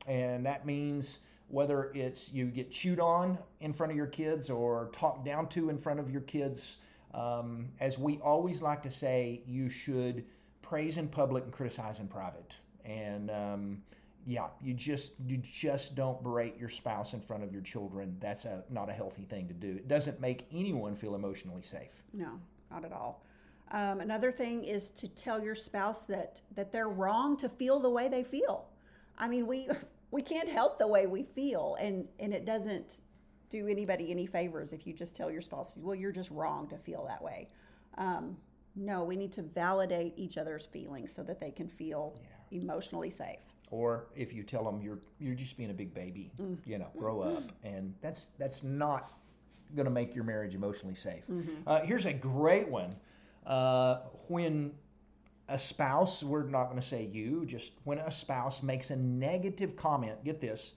and 0.07 0.47
that 0.47 0.65
means 0.67 1.21
whether 1.49 1.91
it's 1.95 2.33
you 2.33 2.47
get 2.47 2.71
chewed 2.71 3.01
on 3.01 3.39
in 3.61 3.73
front 3.73 3.91
of 3.91 3.97
your 3.97 4.07
kids 4.07 4.51
or 4.51 4.89
talked 4.93 5.25
down 5.25 5.49
to 5.49 5.69
in 5.69 5.79
front 5.79 5.99
of 6.01 6.11
your 6.11 6.23
kids. 6.23 6.77
Um, 7.13 7.71
as 7.81 7.99
we 7.99 8.19
always 8.19 8.63
like 8.63 8.83
to 8.85 8.91
say, 8.91 9.43
you 9.47 9.69
should 9.69 10.25
praise 10.63 10.97
in 10.97 11.09
public 11.09 11.43
and 11.43 11.53
criticize 11.53 11.99
in 11.99 12.07
private. 12.07 12.57
And 12.91 13.31
um, 13.31 13.83
yeah, 14.27 14.49
you 14.63 14.75
just 14.75 15.13
you 15.27 15.39
just 15.39 15.95
don't 15.95 16.23
berate 16.23 16.59
your 16.59 16.69
spouse 16.69 17.15
in 17.15 17.21
front 17.21 17.43
of 17.43 17.53
your 17.53 17.63
children. 17.63 18.17
That's 18.21 18.45
a 18.45 18.65
not 18.71 18.89
a 18.89 18.93
healthy 18.93 19.25
thing 19.25 19.49
to 19.49 19.55
do. 19.55 19.69
It 19.69 19.89
doesn't 19.89 20.21
make 20.21 20.47
anyone 20.53 20.95
feel 20.95 21.15
emotionally 21.15 21.63
safe. 21.63 22.03
no, 22.13 22.41
not 22.71 22.85
at 22.85 22.93
all. 22.93 23.25
Um, 23.73 24.01
another 24.01 24.33
thing 24.33 24.65
is 24.65 24.91
to 24.91 25.07
tell 25.07 25.41
your 25.41 25.55
spouse 25.55 26.05
that 26.07 26.43
that 26.55 26.73
they're 26.73 26.89
wrong 26.89 27.37
to 27.39 27.49
feel 27.49 27.81
the 27.81 27.91
way 27.91 28.09
they 28.09 28.25
feel. 28.25 28.67
I 29.17 29.29
mean, 29.29 29.47
we 29.47 29.69
we 30.11 30.23
can't 30.23 30.49
help 30.49 30.79
the 30.79 30.89
way 30.89 31.07
we 31.07 31.23
feel, 31.23 31.77
and 31.81 32.09
and 32.19 32.35
it 32.35 32.45
doesn't 32.45 33.01
do 33.51 33.67
anybody 33.67 34.11
any 34.11 34.27
favors 34.27 34.73
if 34.73 34.87
you 34.87 34.95
just 34.95 35.15
tell 35.15 35.31
your 35.31 35.41
spouse, 35.41 35.77
well, 35.77 35.95
you're 35.95 36.13
just 36.13 36.31
wrong 36.31 36.69
to 36.69 36.79
feel 36.79 37.05
that 37.09 37.21
way. 37.21 37.49
Um, 37.99 38.37
no, 38.77 39.03
we 39.05 39.17
need 39.17 39.33
to 39.33 39.43
validate 39.43 40.15
each 40.17 40.39
other's 40.39 40.65
feelings 40.65 41.13
so 41.13 41.23
that 41.25 41.41
they 41.41 41.51
can 41.51 41.69
feel 41.69 42.15
emotionally 42.51 43.11
safe. 43.11 43.41
or 43.71 44.07
if 44.17 44.33
you 44.33 44.43
tell 44.43 44.65
them 44.65 44.81
you're 44.83 44.99
you're 45.21 45.35
just 45.35 45.57
being 45.57 45.71
a 45.71 45.75
big 45.75 45.95
baby, 45.95 46.31
you 46.67 46.79
know, 46.79 46.89
grow 46.99 47.21
up, 47.21 47.45
and 47.63 47.95
that's 48.03 48.31
that's 48.39 48.63
not 48.65 49.13
going 49.77 49.85
to 49.87 49.91
make 49.93 50.15
your 50.15 50.25
marriage 50.25 50.55
emotionally 50.55 50.97
safe. 50.97 51.23
Uh, 51.67 51.81
here's 51.83 52.07
a 52.07 52.13
great 52.13 52.69
one: 52.69 52.97
uh, 53.47 53.99
when 54.29 54.73
a 55.49 55.59
spouse, 55.59 56.23
we're 56.25 56.45
not 56.45 56.65
going 56.65 56.81
to 56.81 56.87
say 56.87 57.05
you, 57.13 57.45
just 57.47 57.73
when 57.85 57.99
a 57.99 58.11
spouse 58.11 58.63
makes 58.63 58.91
a 58.91 58.97
negative 58.97 59.75
comment, 59.77 60.23
get 60.25 60.41
this, 60.41 60.75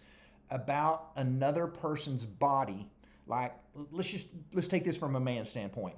about 0.52 1.12
another 1.16 1.68
person's 1.68 2.26
body, 2.26 2.88
like 3.28 3.54
let's 3.92 4.10
just 4.10 4.28
let's 4.54 4.68
take 4.68 4.84
this 4.84 4.98
from 4.98 5.16
a 5.16 5.20
man's 5.20 5.50
standpoint. 5.50 5.96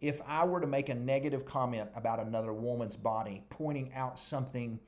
If 0.00 0.20
I 0.26 0.46
were 0.46 0.60
to 0.60 0.66
make 0.66 0.88
a 0.90 0.94
negative 0.94 1.44
comment 1.44 1.90
about 1.96 2.20
another 2.20 2.52
woman's 2.52 2.96
body, 2.96 3.42
pointing 3.50 3.92
out 3.94 4.18
something 4.18 4.78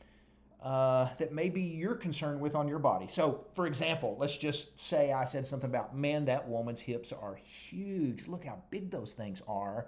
uh, 0.62 1.08
that 1.18 1.32
maybe 1.32 1.62
you're 1.62 1.94
concerned 1.94 2.40
with 2.40 2.54
on 2.54 2.68
your 2.68 2.78
body. 2.78 3.06
So, 3.08 3.46
for 3.54 3.66
example, 3.66 4.16
let's 4.18 4.36
just 4.36 4.78
say 4.78 5.12
I 5.12 5.24
said 5.24 5.46
something 5.46 5.70
about, 5.70 5.96
man, 5.96 6.26
that 6.26 6.46
woman's 6.46 6.80
hips 6.80 7.12
are 7.12 7.34
huge. 7.34 8.28
Look 8.28 8.44
how 8.44 8.62
big 8.70 8.90
those 8.90 9.14
things 9.14 9.40
are. 9.48 9.86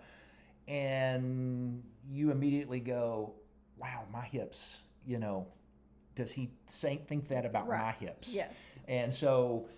And 0.69 1.83
you 2.11 2.31
immediately 2.31 2.81
go, 2.81 3.35
wow, 3.77 4.05
my 4.11 4.25
hips, 4.25 4.81
you 5.07 5.19
know, 5.19 5.47
does 6.15 6.31
he 6.31 6.51
say, 6.67 7.01
think 7.07 7.29
that 7.29 7.45
about 7.45 7.69
right. 7.69 7.81
my 7.81 7.93
hips? 7.93 8.35
Yes. 8.35 8.55
And 8.89 9.13
so, 9.13 9.69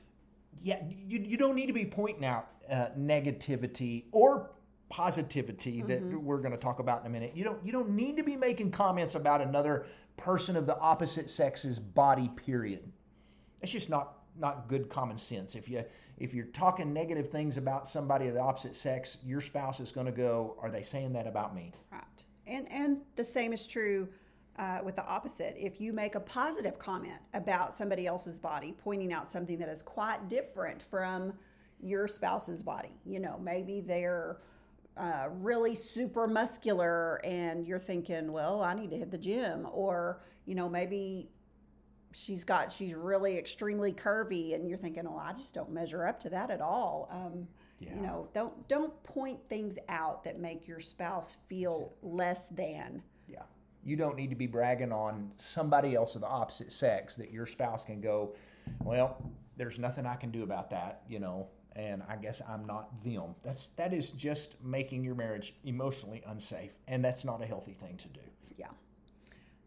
yeah, 0.63 0.81
you, 0.89 1.21
you 1.21 1.37
don't 1.37 1.57
need 1.57 1.67
to 1.67 1.73
be 1.73 1.87
pointing 1.87 2.25
out 2.25 2.49
uh, 2.71 2.87
negativity 2.99 4.05
or 4.13 4.51
positivity 4.95 5.83
that 5.83 6.05
mm-hmm. 6.05 6.25
we're 6.25 6.39
going 6.39 6.53
to 6.53 6.57
talk 6.57 6.79
about 6.79 7.01
in 7.01 7.07
a 7.09 7.11
minute. 7.11 7.33
You 7.35 7.43
don't 7.43 7.67
you 7.67 7.73
don't 7.73 7.91
need 7.91 8.17
to 8.17 8.23
be 8.23 8.37
making 8.37 8.71
comments 8.71 9.17
about 9.17 9.41
another 9.41 9.87
person 10.17 10.57
of 10.57 10.67
the 10.67 10.79
opposite 10.79 11.29
sex's 11.29 11.81
body 11.81 12.31
period. 12.47 12.93
It's 13.61 13.73
just 13.73 13.91
not 13.91 14.19
not 14.39 14.69
good 14.69 14.89
common 14.89 15.19
sense. 15.19 15.57
If 15.57 15.69
you 15.69 15.85
if 16.19 16.33
you're 16.33 16.47
talking 16.47 16.93
negative 16.93 17.29
things 17.29 17.57
about 17.57 17.89
somebody 17.89 18.29
of 18.29 18.35
the 18.35 18.41
opposite 18.41 18.77
sex, 18.77 19.19
your 19.27 19.41
spouse 19.41 19.81
is 19.81 19.91
going 19.91 20.07
to 20.07 20.13
go, 20.13 20.57
"Are 20.63 20.71
they 20.71 20.85
saying 20.85 21.13
that 21.15 21.27
about 21.27 21.57
me?" 21.57 21.73
Right. 21.91 22.25
And 22.47 22.71
and 22.71 22.99
the 23.17 23.25
same 23.25 23.53
is 23.53 23.67
true 23.67 24.09
uh, 24.61 24.79
with 24.85 24.95
the 24.95 25.05
opposite. 25.05 25.57
If 25.59 25.81
you 25.81 25.93
make 25.93 26.15
a 26.15 26.21
positive 26.21 26.79
comment 26.79 27.19
about 27.33 27.75
somebody 27.75 28.07
else's 28.07 28.39
body, 28.39 28.73
pointing 28.79 29.13
out 29.13 29.33
something 29.33 29.59
that 29.59 29.69
is 29.69 29.83
quite 29.83 30.29
different 30.29 30.81
from 30.81 31.33
your 31.81 32.07
spouse's 32.07 32.63
body, 32.63 32.95
you 33.05 33.19
know, 33.19 33.41
maybe 33.43 33.81
they're 33.81 34.39
uh, 34.97 35.29
really 35.41 35.75
super 35.75 36.27
muscular 36.27 37.21
and 37.25 37.67
you're 37.67 37.79
thinking, 37.79 38.33
well, 38.33 38.63
I 38.63 38.75
need 38.75 38.91
to 38.91 38.97
hit 38.97 39.11
the 39.11 39.19
gym, 39.19 39.67
or 39.73 40.23
you 40.47 40.55
know, 40.55 40.69
maybe 40.69 41.31
she's 42.13 42.45
got 42.45 42.71
she's 42.71 42.95
really 42.95 43.37
extremely 43.37 43.93
curvy 43.93 44.55
and 44.55 44.69
you're 44.69 44.79
thinking, 44.79 45.07
oh, 45.07 45.17
I 45.17 45.33
just 45.33 45.53
don't 45.53 45.73
measure 45.73 46.07
up 46.07 46.21
to 46.21 46.31
that 46.31 46.51
at 46.51 46.61
all. 46.61 47.09
Um, 47.11 47.49
yeah. 47.81 47.95
You 47.97 48.03
know, 48.03 48.29
don't 48.33 48.69
don't 48.69 49.03
point 49.03 49.41
things 49.49 49.79
out 49.89 50.23
that 50.25 50.39
make 50.39 50.69
your 50.69 50.81
spouse 50.81 51.37
feel 51.49 51.93
less 52.03 52.49
than. 52.49 53.03
Yeah. 53.29 53.43
You 53.83 53.97
don't 53.97 54.17
need 54.17 54.31
to 54.31 54.37
be 54.37 54.47
bragging 54.47 54.93
on 54.93 55.33
somebody 55.37 55.95
else 55.95 56.15
of 56.15 56.21
the 56.21 56.29
opposite 56.29 56.73
sex 56.73 57.17
that 57.17 57.33
your 57.33 57.47
spouse 57.47 57.85
can 57.85 58.01
go, 58.01 58.35
well, 58.83 59.21
there's 59.57 59.79
nothing 59.79 60.07
I 60.07 60.15
can 60.15 60.31
do 60.31 60.43
about 60.43 60.71
that, 60.71 61.03
you 61.09 61.19
know 61.19 61.49
and 61.77 62.03
I 62.09 62.17
guess 62.17 62.41
I'm 62.49 62.67
not 62.67 63.03
them. 63.03 63.35
That's 63.43 63.69
that 63.77 63.93
is 63.93 64.11
just 64.11 64.63
making 64.63 65.05
your 65.05 65.15
marriage 65.15 65.55
emotionally 65.65 66.23
unsafe, 66.27 66.79
and 66.89 67.05
that's 67.05 67.25
not 67.25 67.43
a 67.43 67.47
healthy 67.47 67.73
thing 67.73 67.97
to 67.97 68.09
do. 68.09 68.21
Yeah. 68.57 68.69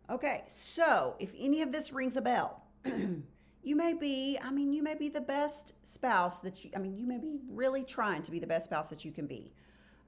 Okay, 0.09 0.43
so 0.47 1.15
if 1.19 1.33
any 1.37 1.61
of 1.61 1.71
this 1.71 1.91
rings 1.91 2.15
a 2.15 2.21
bell, 2.21 2.63
you 2.85 3.75
may 3.75 3.93
be, 3.93 4.39
I 4.41 4.51
mean, 4.51 4.71
you 4.71 4.81
may 4.81 4.95
be 4.95 5.09
the 5.09 5.21
best 5.21 5.73
spouse 5.83 6.39
that 6.39 6.63
you, 6.63 6.71
I 6.75 6.79
mean, 6.79 6.97
you 6.97 7.05
may 7.05 7.17
be 7.17 7.39
really 7.49 7.83
trying 7.83 8.21
to 8.21 8.31
be 8.31 8.39
the 8.39 8.47
best 8.47 8.65
spouse 8.65 8.89
that 8.89 9.03
you 9.03 9.11
can 9.11 9.27
be. 9.27 9.51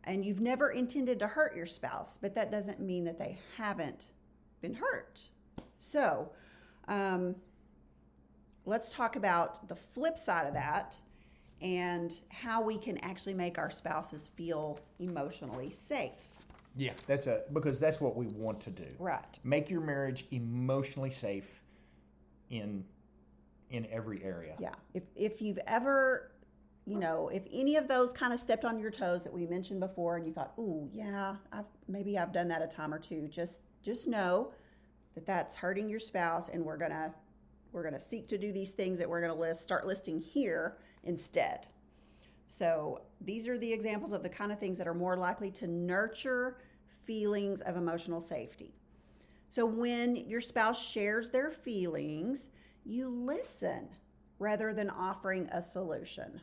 And 0.06 0.24
you've 0.24 0.40
never 0.40 0.70
intended 0.70 1.20
to 1.20 1.28
hurt 1.28 1.54
your 1.54 1.66
spouse, 1.66 2.18
but 2.18 2.34
that 2.36 2.52
doesn't 2.52 2.80
mean 2.80 3.04
that 3.04 3.20
they 3.20 3.38
haven't 3.58 4.14
been 4.62 4.74
hurt. 4.74 5.22
So, 5.78 6.32
um, 6.88 7.36
let's 8.66 8.94
talk 8.94 9.18
about 9.18 9.68
the 9.68 9.76
flip 9.76 10.18
side 10.18 10.48
of 10.48 10.54
that 10.54 10.98
and 11.62 12.22
how 12.30 12.62
we 12.62 12.78
can 12.78 12.98
actually 13.00 13.34
make 13.34 13.58
our 13.58 13.70
spouses 13.70 14.28
feel 14.36 14.80
emotionally 15.00 15.70
safe. 15.70 16.40
Yeah, 16.76 16.94
that's 17.08 17.28
a 17.28 17.44
because 17.52 17.80
that's 17.80 18.00
what 18.00 18.16
we 18.16 18.28
want 18.28 18.62
to 18.62 18.70
do. 18.70 18.88
Right. 19.00 19.40
Make 19.44 19.70
your 19.70 19.82
marriage 19.82 20.26
emotionally 20.32 21.12
safe 21.12 21.62
in 22.50 22.86
in 23.70 23.88
every 23.92 24.24
area. 24.24 24.56
Yeah. 24.60 24.74
If 24.94 25.04
if 25.16 25.42
you've 25.42 25.60
ever 25.68 26.32
you 26.86 26.98
know, 26.98 27.28
if 27.28 27.44
any 27.54 27.76
of 27.76 27.88
those 27.88 28.12
kind 28.12 28.34
of 28.34 28.40
stepped 28.40 28.66
on 28.66 28.80
your 28.80 28.90
toes 28.90 29.24
that 29.24 29.32
we 29.32 29.46
mentioned 29.46 29.80
before 29.80 30.18
and 30.18 30.26
you 30.26 30.34
thought, 30.34 30.54
"Ooh, 30.58 30.90
yeah, 30.92 31.36
I've 31.52 31.66
maybe 31.88 32.18
I've 32.18 32.32
done 32.32 32.48
that 32.48 32.64
a 32.64 32.68
time 32.68 32.94
or 32.94 33.00
two." 33.00 33.28
Just 33.28 33.62
just 33.84 34.08
know 34.08 34.52
that 35.14 35.26
that's 35.26 35.56
hurting 35.56 35.90
your 35.90 36.00
spouse 36.00 36.50
and 36.50 36.64
we're 36.64 36.78
going 36.78 36.92
to 36.92 37.14
we're 37.72 37.84
going 37.84 37.94
to 37.94 38.00
seek 38.00 38.28
to 38.30 38.38
do 38.38 38.52
these 38.52 38.72
things 38.72 38.98
that 38.98 39.08
we're 39.08 39.22
going 39.22 39.34
to 39.34 39.40
list 39.40 39.62
start 39.62 39.86
listing 39.86 40.20
here 40.20 40.78
instead. 41.04 41.68
So, 42.46 43.02
these 43.22 43.48
are 43.48 43.58
the 43.58 43.72
examples 43.72 44.12
of 44.12 44.24
the 44.24 44.30
kind 44.30 44.52
of 44.52 44.60
things 44.60 44.78
that 44.80 44.88
are 44.88 44.94
more 44.94 45.16
likely 45.18 45.52
to 45.52 45.68
nurture 45.68 46.58
feelings 47.06 47.62
of 47.62 47.78
emotional 47.78 48.22
safety. 48.22 48.74
So, 49.50 49.66
when 49.66 50.16
your 50.16 50.42
spouse 50.42 50.84
shares 50.84 51.30
their 51.30 51.52
feelings, 51.52 52.50
you 52.86 53.10
listen 53.10 53.90
rather 54.40 54.74
than 54.74 54.90
offering 54.90 55.48
a 55.52 55.62
solution. 55.62 56.42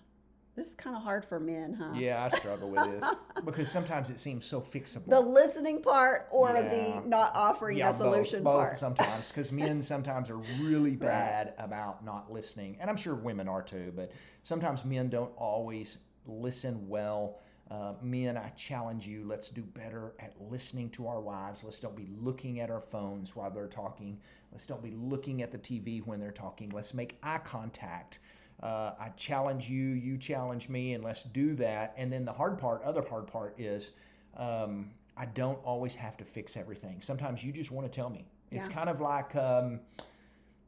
This 0.56 0.70
is 0.70 0.74
kind 0.74 0.96
of 0.96 1.02
hard 1.02 1.22
for 1.22 1.38
men, 1.38 1.74
huh? 1.74 1.92
Yeah, 1.94 2.24
I 2.24 2.34
struggle 2.34 2.70
with 2.70 2.82
this 2.84 3.14
because 3.44 3.70
sometimes 3.70 4.08
it 4.08 4.18
seems 4.18 4.46
so 4.46 4.62
fixable. 4.62 5.10
The 5.10 5.20
listening 5.20 5.82
part 5.82 6.28
or 6.30 6.54
yeah. 6.54 6.68
the 6.68 7.06
not 7.06 7.36
offering 7.36 7.76
yeah, 7.76 7.90
a 7.90 7.94
solution 7.94 8.42
both, 8.42 8.54
part. 8.54 8.70
Both 8.72 8.78
sometimes 8.78 9.28
because 9.28 9.52
men 9.52 9.82
sometimes 9.82 10.30
are 10.30 10.38
really 10.58 10.96
bad 10.96 11.48
right. 11.58 11.64
about 11.64 12.02
not 12.06 12.32
listening, 12.32 12.78
and 12.80 12.88
I'm 12.88 12.96
sure 12.96 13.14
women 13.14 13.48
are 13.48 13.62
too. 13.62 13.92
But 13.94 14.12
sometimes 14.44 14.82
men 14.82 15.10
don't 15.10 15.32
always 15.36 15.98
listen 16.26 16.88
well. 16.88 17.40
Uh, 17.70 17.94
men, 18.00 18.38
I 18.38 18.48
challenge 18.50 19.06
you. 19.06 19.24
Let's 19.26 19.50
do 19.50 19.60
better 19.60 20.14
at 20.20 20.34
listening 20.40 20.88
to 20.90 21.06
our 21.08 21.20
wives. 21.20 21.64
Let's 21.64 21.80
don't 21.80 21.96
be 21.96 22.08
looking 22.18 22.60
at 22.60 22.70
our 22.70 22.80
phones 22.80 23.36
while 23.36 23.50
they're 23.50 23.66
talking. 23.66 24.20
Let's 24.52 24.66
don't 24.66 24.82
be 24.82 24.92
looking 24.92 25.42
at 25.42 25.52
the 25.52 25.58
TV 25.58 26.00
when 26.06 26.18
they're 26.18 26.30
talking. 26.30 26.70
Let's 26.70 26.94
make 26.94 27.18
eye 27.22 27.38
contact. 27.44 28.20
Uh, 28.62 28.92
I 28.98 29.10
challenge 29.10 29.68
you, 29.68 29.88
you 29.90 30.16
challenge 30.16 30.68
me, 30.68 30.94
and 30.94 31.04
let's 31.04 31.22
do 31.22 31.54
that. 31.56 31.94
And 31.96 32.10
then 32.12 32.24
the 32.24 32.32
hard 32.32 32.58
part, 32.58 32.82
other 32.84 33.02
hard 33.02 33.26
part 33.26 33.54
is 33.58 33.92
um, 34.36 34.90
I 35.16 35.26
don't 35.26 35.58
always 35.64 35.94
have 35.94 36.16
to 36.18 36.24
fix 36.24 36.56
everything. 36.56 37.00
Sometimes 37.00 37.44
you 37.44 37.52
just 37.52 37.70
want 37.70 37.90
to 37.90 37.94
tell 37.94 38.08
me. 38.10 38.26
It's 38.50 38.68
yeah. 38.68 38.74
kind 38.74 38.88
of 38.88 39.00
like 39.00 39.34
um, 39.36 39.80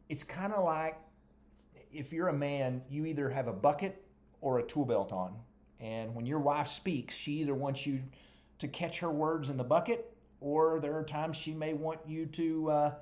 it's 0.09 0.23
kind 0.23 0.53
of 0.53 0.65
like 0.65 0.99
if 1.93 2.13
you're 2.13 2.29
a 2.29 2.33
man, 2.33 2.83
you 2.91 3.07
either 3.07 3.31
have 3.31 3.49
a 3.49 3.53
bucket 3.53 4.05
or 4.41 4.59
a 4.59 4.63
tool 4.63 4.85
belt 4.85 5.13
on, 5.13 5.37
and 5.81 6.15
when 6.15 6.27
your 6.27 6.41
wife 6.41 6.69
speaks, 6.69 7.17
she 7.17 7.33
either 7.41 7.55
wants 7.55 7.87
you 7.87 8.03
to 8.59 8.69
catch 8.69 8.99
her 8.99 9.11
words 9.11 9.49
in 9.49 9.57
the 9.57 9.65
bucket, 9.65 10.15
or 10.41 10.81
there 10.81 10.97
are 10.97 11.05
times 11.05 11.37
she 11.37 11.55
may 11.55 11.73
want 11.73 12.01
you 12.07 12.27
to 12.27 12.71
uh, 12.71 12.95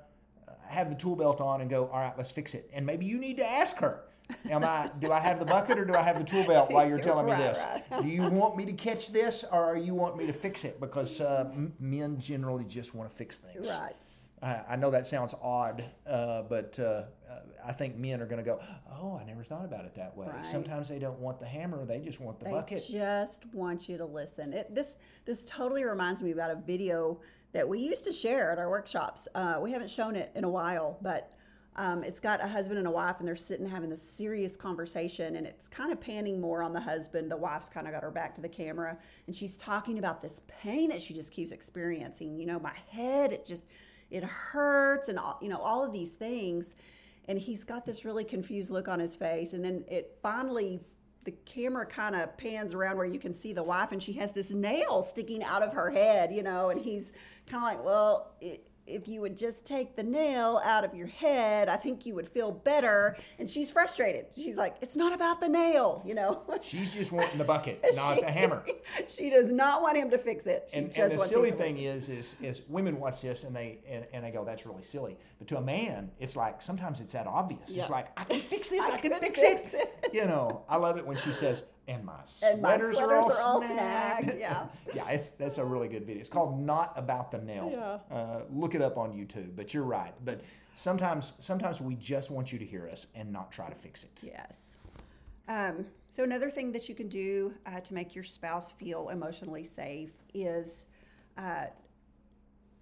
have 0.67 0.89
the 0.89 0.95
tool 0.95 1.15
belt 1.15 1.41
on 1.41 1.59
and 1.61 1.69
go, 1.69 1.87
"All 1.87 1.99
right, 1.99 2.13
let's 2.17 2.31
fix 2.31 2.53
it." 2.53 2.69
And 2.73 2.85
maybe 2.85 3.05
you 3.05 3.17
need 3.17 3.37
to 3.37 3.45
ask 3.45 3.77
her 3.77 4.03
Am 4.49 4.63
I? 4.63 4.89
Do 4.99 5.11
I 5.11 5.19
have 5.19 5.39
the 5.39 5.45
bucket 5.45 5.79
or 5.79 5.85
do 5.85 5.93
I 5.93 6.01
have 6.01 6.17
the 6.17 6.25
tool 6.25 6.45
belt 6.45 6.71
while 6.71 6.87
you're 6.87 6.99
telling 6.99 7.25
me 7.25 7.31
right, 7.33 7.39
this? 7.39 7.65
Right. 7.91 8.03
do 8.03 8.07
you 8.07 8.27
want 8.29 8.57
me 8.57 8.65
to 8.65 8.73
catch 8.73 9.11
this 9.11 9.43
or 9.51 9.77
you 9.77 9.93
want 9.93 10.17
me 10.17 10.25
to 10.27 10.33
fix 10.33 10.63
it? 10.63 10.79
Because 10.79 11.21
uh, 11.21 11.51
men 11.79 12.19
generally 12.19 12.65
just 12.65 12.93
want 12.93 13.09
to 13.09 13.15
fix 13.15 13.37
things. 13.37 13.69
Right. 13.69 13.95
I, 14.41 14.61
I 14.69 14.75
know 14.75 14.91
that 14.91 15.07
sounds 15.07 15.33
odd, 15.41 15.83
uh, 16.05 16.43
but 16.43 16.77
uh, 16.79 17.03
I 17.65 17.73
think 17.73 17.97
men 17.97 18.21
are 18.21 18.25
going 18.25 18.37
to 18.37 18.43
go, 18.43 18.59
"Oh, 18.89 19.19
I 19.19 19.25
never 19.25 19.43
thought 19.43 19.65
about 19.65 19.85
it 19.85 19.95
that 19.95 20.15
way." 20.15 20.27
Right. 20.27 20.45
Sometimes 20.45 20.89
they 20.89 20.99
don't 20.99 21.19
want 21.19 21.39
the 21.39 21.45
hammer; 21.45 21.85
they 21.85 21.99
just 21.99 22.19
want 22.19 22.39
the 22.39 22.45
they 22.45 22.51
bucket. 22.51 22.85
Just 22.89 23.45
want 23.53 23.89
you 23.89 23.97
to 23.97 24.05
listen. 24.05 24.53
It, 24.53 24.73
this 24.73 24.95
this 25.25 25.43
totally 25.43 25.83
reminds 25.83 26.21
me 26.21 26.31
about 26.31 26.51
a 26.51 26.55
video 26.55 27.19
that 27.53 27.67
we 27.67 27.79
used 27.79 28.03
to 28.05 28.13
share 28.13 28.51
at 28.51 28.59
our 28.59 28.69
workshops. 28.69 29.27
Uh, 29.33 29.59
we 29.61 29.71
haven't 29.71 29.89
shown 29.89 30.15
it 30.15 30.31
in 30.35 30.43
a 30.43 30.49
while, 30.49 30.97
but 31.01 31.33
um, 31.77 32.03
it's 32.03 32.19
got 32.19 32.43
a 32.43 32.47
husband 32.47 32.79
and 32.79 32.87
a 32.87 32.91
wife, 32.91 33.17
and 33.19 33.27
they're 33.27 33.35
sitting 33.35 33.67
having 33.67 33.89
this 33.89 34.01
serious 34.01 34.57
conversation, 34.57 35.35
and 35.35 35.45
it's 35.45 35.67
kind 35.67 35.91
of 35.91 36.01
panning 36.01 36.41
more 36.41 36.63
on 36.63 36.73
the 36.73 36.81
husband. 36.81 37.29
The 37.29 37.37
wife's 37.37 37.69
kind 37.69 37.85
of 37.87 37.93
got 37.93 38.01
her 38.01 38.09
back 38.09 38.33
to 38.35 38.41
the 38.41 38.49
camera, 38.49 38.97
and 39.27 39.35
she's 39.35 39.55
talking 39.55 39.99
about 39.99 40.19
this 40.21 40.41
pain 40.47 40.89
that 40.89 41.01
she 41.01 41.13
just 41.13 41.31
keeps 41.31 41.51
experiencing. 41.51 42.35
You 42.39 42.47
know, 42.47 42.59
my 42.59 42.73
head, 42.89 43.31
it 43.31 43.45
just, 43.45 43.65
it 44.09 44.23
hurts, 44.23 45.07
and 45.07 45.19
all, 45.19 45.37
you 45.39 45.49
know, 45.49 45.59
all 45.59 45.83
of 45.83 45.93
these 45.93 46.13
things. 46.13 46.73
And 47.29 47.37
he's 47.37 47.63
got 47.63 47.85
this 47.85 48.05
really 48.05 48.23
confused 48.23 48.71
look 48.71 48.87
on 48.87 48.99
his 48.99 49.15
face, 49.15 49.53
and 49.53 49.63
then 49.63 49.83
it 49.87 50.17
finally 50.23 50.79
the 51.25 51.31
camera 51.45 51.85
kind 51.85 52.15
of 52.15 52.37
pans 52.37 52.73
around 52.73 52.95
where 52.95 53.05
you 53.05 53.19
can 53.19 53.33
see 53.33 53.51
the 53.51 53.61
wife 53.61 53.91
and 53.91 54.01
she 54.01 54.13
has 54.13 54.31
this 54.31 54.51
nail 54.51 55.01
sticking 55.01 55.43
out 55.43 55.61
of 55.61 55.73
her 55.73 55.89
head 55.89 56.31
you 56.31 56.41
know 56.41 56.69
and 56.69 56.79
he's 56.79 57.11
kind 57.47 57.61
of 57.61 57.69
like 57.69 57.85
well 57.85 58.31
it, 58.39 58.69
if 58.87 59.07
you 59.07 59.21
would 59.21 59.37
just 59.37 59.65
take 59.65 59.95
the 59.95 60.03
nail 60.03 60.61
out 60.63 60.83
of 60.83 60.95
your 60.95 61.07
head, 61.07 61.67
I 61.69 61.75
think 61.75 62.05
you 62.05 62.15
would 62.15 62.27
feel 62.27 62.51
better. 62.51 63.17
And 63.37 63.49
she's 63.49 63.69
frustrated. 63.69 64.27
She's 64.33 64.55
like, 64.55 64.77
it's 64.81 64.95
not 64.95 65.13
about 65.13 65.41
the 65.41 65.49
nail, 65.49 66.01
you 66.05 66.15
know. 66.15 66.43
She's 66.61 66.93
just 66.93 67.11
wanting 67.11 67.37
the 67.37 67.43
bucket, 67.43 67.83
not 67.95 68.19
the 68.19 68.31
hammer. 68.31 68.63
She 69.07 69.29
does 69.29 69.51
not 69.51 69.81
want 69.81 69.97
him 69.97 70.09
to 70.09 70.17
fix 70.17 70.47
it. 70.47 70.69
She 70.71 70.79
And, 70.79 70.97
and 70.97 71.11
the 71.11 71.19
silly 71.19 71.51
thing 71.51 71.77
is, 71.77 72.09
is, 72.09 72.35
is 72.41 72.61
women 72.67 72.99
watch 72.99 73.21
this 73.21 73.43
and 73.43 73.55
they 73.55 73.79
and, 73.89 74.05
and 74.13 74.23
they 74.23 74.31
go, 74.31 74.43
"That's 74.43 74.65
really 74.65 74.81
silly." 74.81 75.17
But 75.39 75.47
to 75.49 75.57
a 75.57 75.61
man, 75.61 76.09
it's 76.19 76.35
like 76.35 76.61
sometimes 76.61 76.99
it's 76.99 77.13
that 77.13 77.27
obvious. 77.27 77.69
Yeah. 77.69 77.81
It's 77.81 77.91
like 77.91 78.07
I 78.17 78.23
can 78.23 78.39
fix 78.39 78.69
this. 78.69 78.81
I, 78.81 78.93
I 78.93 78.97
can 78.97 79.11
could 79.11 79.21
fix, 79.21 79.41
fix 79.41 79.73
it. 79.73 79.95
it. 80.03 80.13
You 80.13 80.25
know, 80.25 80.63
I 80.69 80.77
love 80.77 80.97
it 80.97 81.05
when 81.05 81.17
she 81.17 81.31
says, 81.31 81.63
"And 81.87 82.05
my 82.05 82.19
And 82.43 82.61
my 82.61 82.77
sweaters, 82.77 82.97
sweaters 82.97 83.25
are, 83.25 83.31
are 83.31 83.41
all 83.41 83.53
all 83.53 83.61
snagged." 83.61 84.31
snagged, 84.31 84.39
yeah. 84.39 84.67
yeah, 84.95 85.09
it's 85.09 85.29
that's 85.29 85.57
a 85.57 85.65
really 85.65 85.87
good 85.87 86.05
video. 86.05 86.19
It's 86.21 86.29
called 86.29 86.59
"Not 86.59 86.93
About 86.95 87.31
the 87.31 87.39
Nail." 87.39 87.69
Yeah. 87.71 88.15
Uh, 88.15 88.41
look 88.51 88.75
it 88.75 88.81
up 88.81 88.97
on 88.97 89.11
YouTube. 89.11 89.55
But 89.55 89.73
you're 89.73 89.83
right. 89.83 90.13
But 90.23 90.41
sometimes 90.75 91.33
sometimes 91.39 91.81
we 91.81 91.95
just 91.95 92.31
want 92.31 92.51
you 92.51 92.59
to 92.59 92.65
hear 92.65 92.87
us 92.91 93.07
and 93.15 93.31
not 93.31 93.51
try 93.51 93.69
to 93.69 93.75
fix 93.75 94.03
it. 94.03 94.19
Yes. 94.21 94.77
Um, 95.47 95.85
so 96.09 96.23
another 96.23 96.49
thing 96.49 96.71
that 96.73 96.89
you 96.89 96.95
can 96.95 97.07
do 97.07 97.53
uh, 97.65 97.79
to 97.79 97.93
make 97.93 98.15
your 98.15 98.23
spouse 98.23 98.71
feel 98.71 99.09
emotionally 99.09 99.63
safe 99.63 100.11
is 100.33 100.87
uh, 101.37 101.67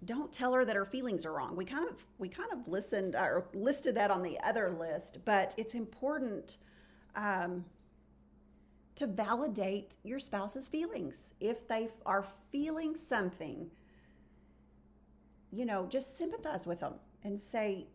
don't 0.04 0.32
tell 0.32 0.52
her 0.52 0.64
that 0.64 0.76
her 0.76 0.84
feelings 0.84 1.24
are 1.24 1.32
wrong. 1.32 1.56
We 1.56 1.64
kind 1.64 1.88
of 1.88 2.04
we 2.18 2.28
kind 2.28 2.52
of 2.52 2.68
listened 2.68 3.14
or 3.14 3.46
listed 3.54 3.94
that 3.96 4.10
on 4.10 4.22
the 4.22 4.38
other 4.44 4.70
list, 4.70 5.18
but 5.24 5.54
it's 5.56 5.74
important 5.74 6.58
um, 7.14 7.64
to 8.96 9.06
validate 9.06 9.94
your 10.02 10.18
spouse's 10.18 10.66
feelings. 10.66 11.34
If 11.38 11.68
they 11.68 11.88
are 12.04 12.26
feeling 12.50 12.96
something, 12.96 13.70
you 15.52 15.64
know, 15.64 15.86
just 15.86 16.18
sympathize 16.18 16.66
with 16.66 16.80
them 16.80 16.94
and 17.22 17.40
say, 17.40 17.86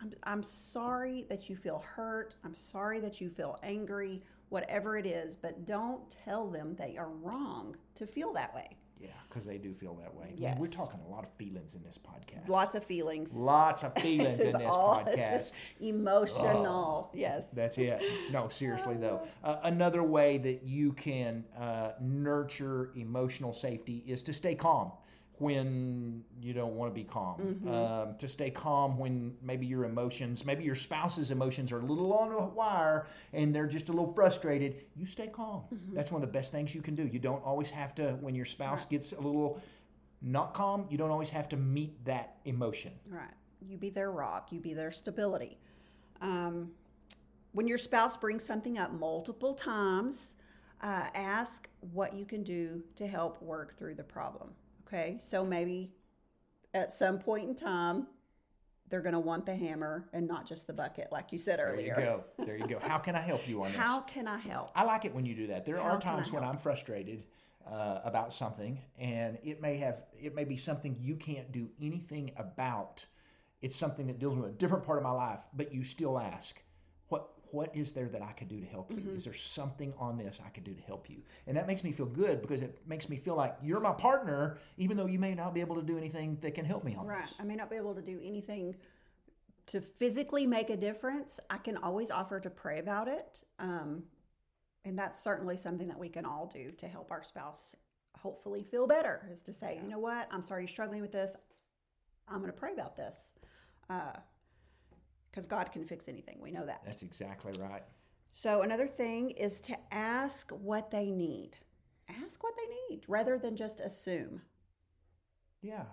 I'm, 0.00 0.12
I'm 0.24 0.42
sorry 0.42 1.26
that 1.28 1.48
you 1.48 1.56
feel 1.56 1.84
hurt. 1.94 2.34
I'm 2.44 2.54
sorry 2.54 3.00
that 3.00 3.20
you 3.20 3.28
feel 3.30 3.58
angry, 3.62 4.22
whatever 4.48 4.96
it 4.98 5.06
is, 5.06 5.36
but 5.36 5.64
don't 5.64 6.10
tell 6.10 6.48
them 6.48 6.74
they 6.74 6.96
are 6.96 7.08
wrong 7.08 7.76
to 7.94 8.06
feel 8.06 8.32
that 8.32 8.54
way. 8.54 8.76
Yeah, 9.00 9.08
because 9.28 9.46
they 9.46 9.56
do 9.56 9.72
feel 9.72 9.94
that 9.96 10.14
way. 10.14 10.34
Man, 10.38 10.58
we're 10.58 10.68
talking 10.68 11.00
a 11.06 11.10
lot 11.10 11.24
of 11.24 11.32
feelings 11.34 11.74
in 11.74 11.82
this 11.82 11.98
podcast. 11.98 12.48
Lots 12.48 12.74
of 12.74 12.84
feelings. 12.84 13.34
Lots 13.34 13.82
of 13.82 13.94
feelings 13.94 14.36
This 14.44 14.52
in 14.54 14.60
this 14.60 14.68
podcast. 14.68 15.06
this 15.32 15.52
emotional. 15.80 17.10
yes. 17.14 17.46
That's 17.52 17.78
it. 17.78 18.02
No, 18.30 18.48
seriously 18.48 18.96
though. 18.98 19.26
Uh, 19.42 19.56
another 19.64 20.02
way 20.02 20.36
that 20.36 20.62
you 20.64 20.92
can 20.92 21.44
uh, 21.58 21.92
nurture 22.00 22.90
emotional 22.94 23.54
safety 23.54 24.04
is 24.06 24.22
to 24.24 24.34
stay 24.34 24.54
calm 24.54 24.92
when 25.40 26.22
you 26.40 26.52
don't 26.52 26.76
want 26.76 26.90
to 26.90 26.94
be 26.94 27.02
calm. 27.02 27.60
Um, 27.66 28.14
to 28.18 28.28
stay 28.28 28.50
calm 28.50 28.98
when 28.98 29.34
maybe 29.42 29.64
your 29.64 29.84
emotions, 29.84 30.44
maybe 30.44 30.64
your 30.64 30.74
spouse's 30.74 31.30
emotions 31.30 31.72
are 31.72 31.78
a 31.78 31.84
little 31.84 32.12
on 32.12 32.30
a 32.30 32.44
wire 32.44 33.06
and 33.32 33.54
they're 33.54 33.66
just 33.66 33.88
a 33.88 33.92
little 33.92 34.12
frustrated. 34.12 34.84
You 34.94 35.06
stay 35.06 35.28
calm. 35.28 35.62
That's 35.94 36.12
one 36.12 36.22
of 36.22 36.28
the 36.28 36.32
best 36.32 36.52
things 36.52 36.74
you 36.74 36.82
can 36.82 36.94
do. 36.94 37.06
You 37.06 37.18
don't 37.18 37.42
always 37.42 37.70
have 37.70 37.94
to, 37.94 38.12
when 38.20 38.34
your 38.34 38.44
spouse 38.44 38.84
gets 38.84 39.12
a 39.12 39.20
little 39.20 39.60
not 40.20 40.52
calm, 40.52 40.86
you 40.90 40.98
don't 40.98 41.10
always 41.10 41.30
have 41.30 41.48
to 41.48 41.56
meet 41.56 42.04
that 42.04 42.36
emotion. 42.44 42.92
Right. 43.08 43.30
You 43.66 43.78
be 43.78 43.88
their 43.88 44.10
rock, 44.10 44.52
you 44.52 44.60
be 44.60 44.74
their 44.74 44.90
stability. 44.90 45.56
Um, 46.20 46.72
when 47.52 47.66
your 47.66 47.78
spouse 47.78 48.16
brings 48.16 48.44
something 48.44 48.78
up 48.78 48.92
multiple 48.92 49.54
times, 49.54 50.36
uh, 50.82 51.08
ask 51.14 51.68
what 51.92 52.12
you 52.12 52.26
can 52.26 52.42
do 52.42 52.82
to 52.96 53.06
help 53.06 53.40
work 53.42 53.76
through 53.76 53.94
the 53.94 54.04
problem. 54.04 54.50
Okay. 54.92 55.16
So 55.18 55.44
maybe 55.44 55.92
at 56.74 56.92
some 56.92 57.18
point 57.18 57.48
in 57.48 57.54
time, 57.54 58.06
they're 58.88 59.02
going 59.02 59.14
to 59.14 59.20
want 59.20 59.46
the 59.46 59.54
hammer 59.54 60.08
and 60.12 60.26
not 60.26 60.46
just 60.46 60.66
the 60.66 60.72
bucket, 60.72 61.12
like 61.12 61.30
you 61.30 61.38
said 61.38 61.60
earlier. 61.60 61.94
There 61.94 62.04
you 62.04 62.10
go. 62.10 62.24
There 62.44 62.56
you 62.56 62.66
go. 62.66 62.78
How 62.80 62.98
can 62.98 63.14
I 63.14 63.20
help 63.20 63.46
you 63.48 63.62
on 63.62 63.70
this? 63.70 63.80
How 63.80 64.00
can 64.00 64.26
I 64.26 64.36
help? 64.36 64.72
I 64.74 64.82
like 64.82 65.04
it 65.04 65.14
when 65.14 65.24
you 65.24 65.34
do 65.34 65.46
that. 65.48 65.64
There 65.64 65.76
How 65.76 65.90
are 65.90 66.00
times 66.00 66.32
when? 66.32 66.42
I'm 66.42 66.56
frustrated 66.56 67.22
uh, 67.70 68.00
about 68.04 68.34
something, 68.34 68.80
and 68.98 69.38
it 69.44 69.62
may 69.62 69.76
have 69.76 70.02
it 70.20 70.34
may 70.34 70.44
be 70.44 70.56
something 70.56 70.96
you 71.00 71.14
can't 71.14 71.52
do 71.52 71.70
anything 71.80 72.32
about. 72.36 73.06
It's 73.62 73.76
something 73.76 74.08
that 74.08 74.18
deals 74.18 74.36
with 74.36 74.50
a 74.50 74.52
different 74.54 74.84
part 74.84 74.98
of 74.98 75.04
my 75.04 75.12
life, 75.12 75.40
but 75.54 75.72
you 75.72 75.84
still 75.84 76.18
ask, 76.18 76.60
"What 77.52 77.74
is 77.76 77.92
there 77.92 78.08
that 78.08 78.22
I 78.22 78.32
could 78.32 78.48
do 78.48 78.60
to 78.60 78.66
help 78.66 78.90
you? 78.90 78.98
Mm-hmm. 78.98 79.16
Is 79.16 79.24
there 79.24 79.34
something 79.34 79.92
on 79.98 80.16
this 80.18 80.40
I 80.44 80.48
could 80.50 80.64
do 80.64 80.74
to 80.74 80.82
help 80.82 81.08
you?" 81.10 81.22
And 81.46 81.56
that 81.56 81.66
makes 81.66 81.82
me 81.84 81.92
feel 81.92 82.06
good 82.06 82.40
because 82.40 82.62
it 82.62 82.78
makes 82.86 83.08
me 83.08 83.16
feel 83.16 83.36
like 83.36 83.56
you're 83.62 83.80
my 83.80 83.92
partner, 83.92 84.58
even 84.76 84.96
though 84.96 85.06
you 85.06 85.18
may 85.18 85.34
not 85.34 85.54
be 85.54 85.60
able 85.60 85.76
to 85.76 85.82
do 85.82 85.98
anything 85.98 86.38
that 86.40 86.54
can 86.54 86.64
help 86.64 86.84
me 86.84 86.94
on 86.94 87.06
Right. 87.06 87.22
this. 87.22 87.32
Right. 87.38 87.44
I 87.44 87.48
may 87.48 87.56
not 87.56 87.70
be 87.70 87.76
able 87.76 87.94
to 87.94 88.02
do 88.02 88.18
anything 88.22 88.76
to 89.66 89.80
physically 89.80 90.46
make 90.46 90.70
a 90.70 90.76
difference. 90.76 91.38
I 91.48 91.58
can 91.58 91.76
always 91.76 92.10
offer 92.10 92.40
to 92.40 92.50
pray 92.50 92.78
about 92.78 93.08
it. 93.08 93.44
Um, 93.58 94.04
and 94.84 94.98
that's 94.98 95.20
certainly 95.20 95.56
something 95.56 95.88
that 95.88 95.98
we 95.98 96.08
can 96.08 96.24
all 96.24 96.46
do 96.46 96.72
to 96.72 96.88
help 96.88 97.10
our 97.10 97.22
spouse 97.22 97.76
hopefully 98.18 98.64
feel 98.64 98.86
better 98.86 99.28
is 99.30 99.40
to 99.42 99.52
say, 99.52 99.78
you 99.80 99.88
know 99.88 99.98
what, 99.98 100.28
I'm 100.32 100.42
sorry 100.42 100.62
you're 100.62 100.68
struggling 100.68 101.00
with 101.00 101.12
this. 101.12 101.36
I'm 102.28 102.38
going 102.40 102.50
to 102.52 102.58
pray 102.58 102.72
about 102.72 102.96
this. 102.96 103.34
Because 105.30 105.46
God 105.46 105.70
can 105.70 105.84
fix 105.84 106.08
anything. 106.08 106.38
We 106.40 106.50
know 106.50 106.66
that. 106.66 106.82
That's 106.84 107.02
exactly 107.02 107.52
right. 107.60 107.82
So, 108.32 108.62
another 108.62 108.88
thing 108.88 109.30
is 109.30 109.60
to 109.62 109.76
ask 109.92 110.50
what 110.50 110.90
they 110.90 111.10
need. 111.10 111.56
Ask 112.24 112.42
what 112.42 112.54
they 112.56 112.94
need 112.94 113.04
rather 113.08 113.38
than 113.38 113.56
just 113.56 113.80
assume. 113.80 114.42
Yeah. 115.62 115.84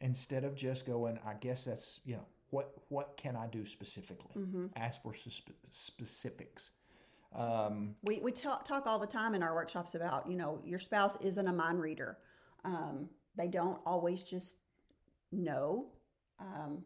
Instead 0.00 0.44
of 0.44 0.54
just 0.54 0.86
going, 0.86 1.18
I 1.26 1.34
guess 1.34 1.64
that's 1.64 2.00
you 2.04 2.14
know 2.16 2.26
what 2.50 2.72
what 2.88 3.16
can 3.16 3.36
I 3.36 3.46
do 3.46 3.66
specifically? 3.66 4.34
Mm-hmm. 4.36 4.66
Ask 4.76 5.02
for 5.02 5.14
spe- 5.14 5.50
specifics. 5.70 6.70
Um, 7.34 7.96
We, 8.04 8.20
we 8.20 8.32
talk, 8.32 8.64
talk 8.64 8.86
all 8.86 8.98
the 8.98 9.06
time 9.06 9.34
in 9.34 9.42
our 9.42 9.54
workshops 9.54 9.94
about, 9.94 10.30
you 10.30 10.36
know, 10.36 10.60
your 10.64 10.78
spouse 10.78 11.16
isn't 11.20 11.48
a 11.48 11.52
mind 11.52 11.80
reader. 11.80 12.18
Um, 12.64 13.08
they 13.36 13.48
don't 13.48 13.80
always 13.84 14.22
just 14.22 14.58
know. 15.32 15.88
Um, 16.38 16.84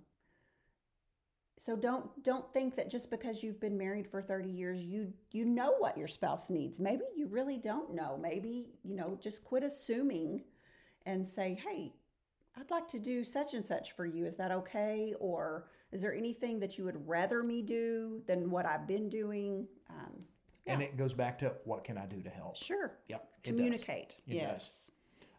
so 1.58 1.74
don't 1.74 2.22
don't 2.22 2.52
think 2.54 2.76
that 2.76 2.88
just 2.88 3.10
because 3.10 3.42
you've 3.42 3.60
been 3.60 3.76
married 3.76 4.06
for 4.06 4.22
30 4.22 4.48
years 4.48 4.84
you 4.84 5.12
you 5.32 5.44
know 5.44 5.74
what 5.78 5.98
your 5.98 6.06
spouse 6.06 6.50
needs. 6.50 6.78
Maybe 6.78 7.02
you 7.16 7.26
really 7.26 7.58
don't 7.58 7.94
know. 7.94 8.16
Maybe, 8.20 8.70
you 8.84 8.94
know, 8.94 9.18
just 9.20 9.44
quit 9.44 9.64
assuming 9.64 10.44
and 11.04 11.26
say, 11.26 11.58
"Hey, 11.66 11.94
I'd 12.56 12.70
like 12.70 12.86
to 12.88 12.98
do 12.98 13.24
such 13.24 13.54
and 13.54 13.66
such 13.66 13.92
for 13.92 14.06
you. 14.06 14.24
Is 14.24 14.36
that 14.36 14.52
okay? 14.52 15.14
Or 15.18 15.68
is 15.90 16.00
there 16.00 16.14
anything 16.14 16.60
that 16.60 16.78
you 16.78 16.84
would 16.84 17.08
rather 17.08 17.42
me 17.42 17.62
do 17.62 18.22
than 18.26 18.50
what 18.50 18.64
I've 18.64 18.86
been 18.86 19.08
doing?" 19.08 19.66
Um, 19.90 20.24
And 20.66 20.82
it 20.82 20.96
goes 20.96 21.14
back 21.14 21.38
to 21.38 21.54
what 21.64 21.82
can 21.82 21.98
I 21.98 22.06
do 22.06 22.22
to 22.22 22.30
help? 22.30 22.56
Sure. 22.56 22.98
Yep. 23.08 23.20
it 23.20 23.42
does. 23.42 23.50
Communicate. 23.50 24.16
It 24.26 24.34
yes. 24.34 24.68
does. 24.68 24.92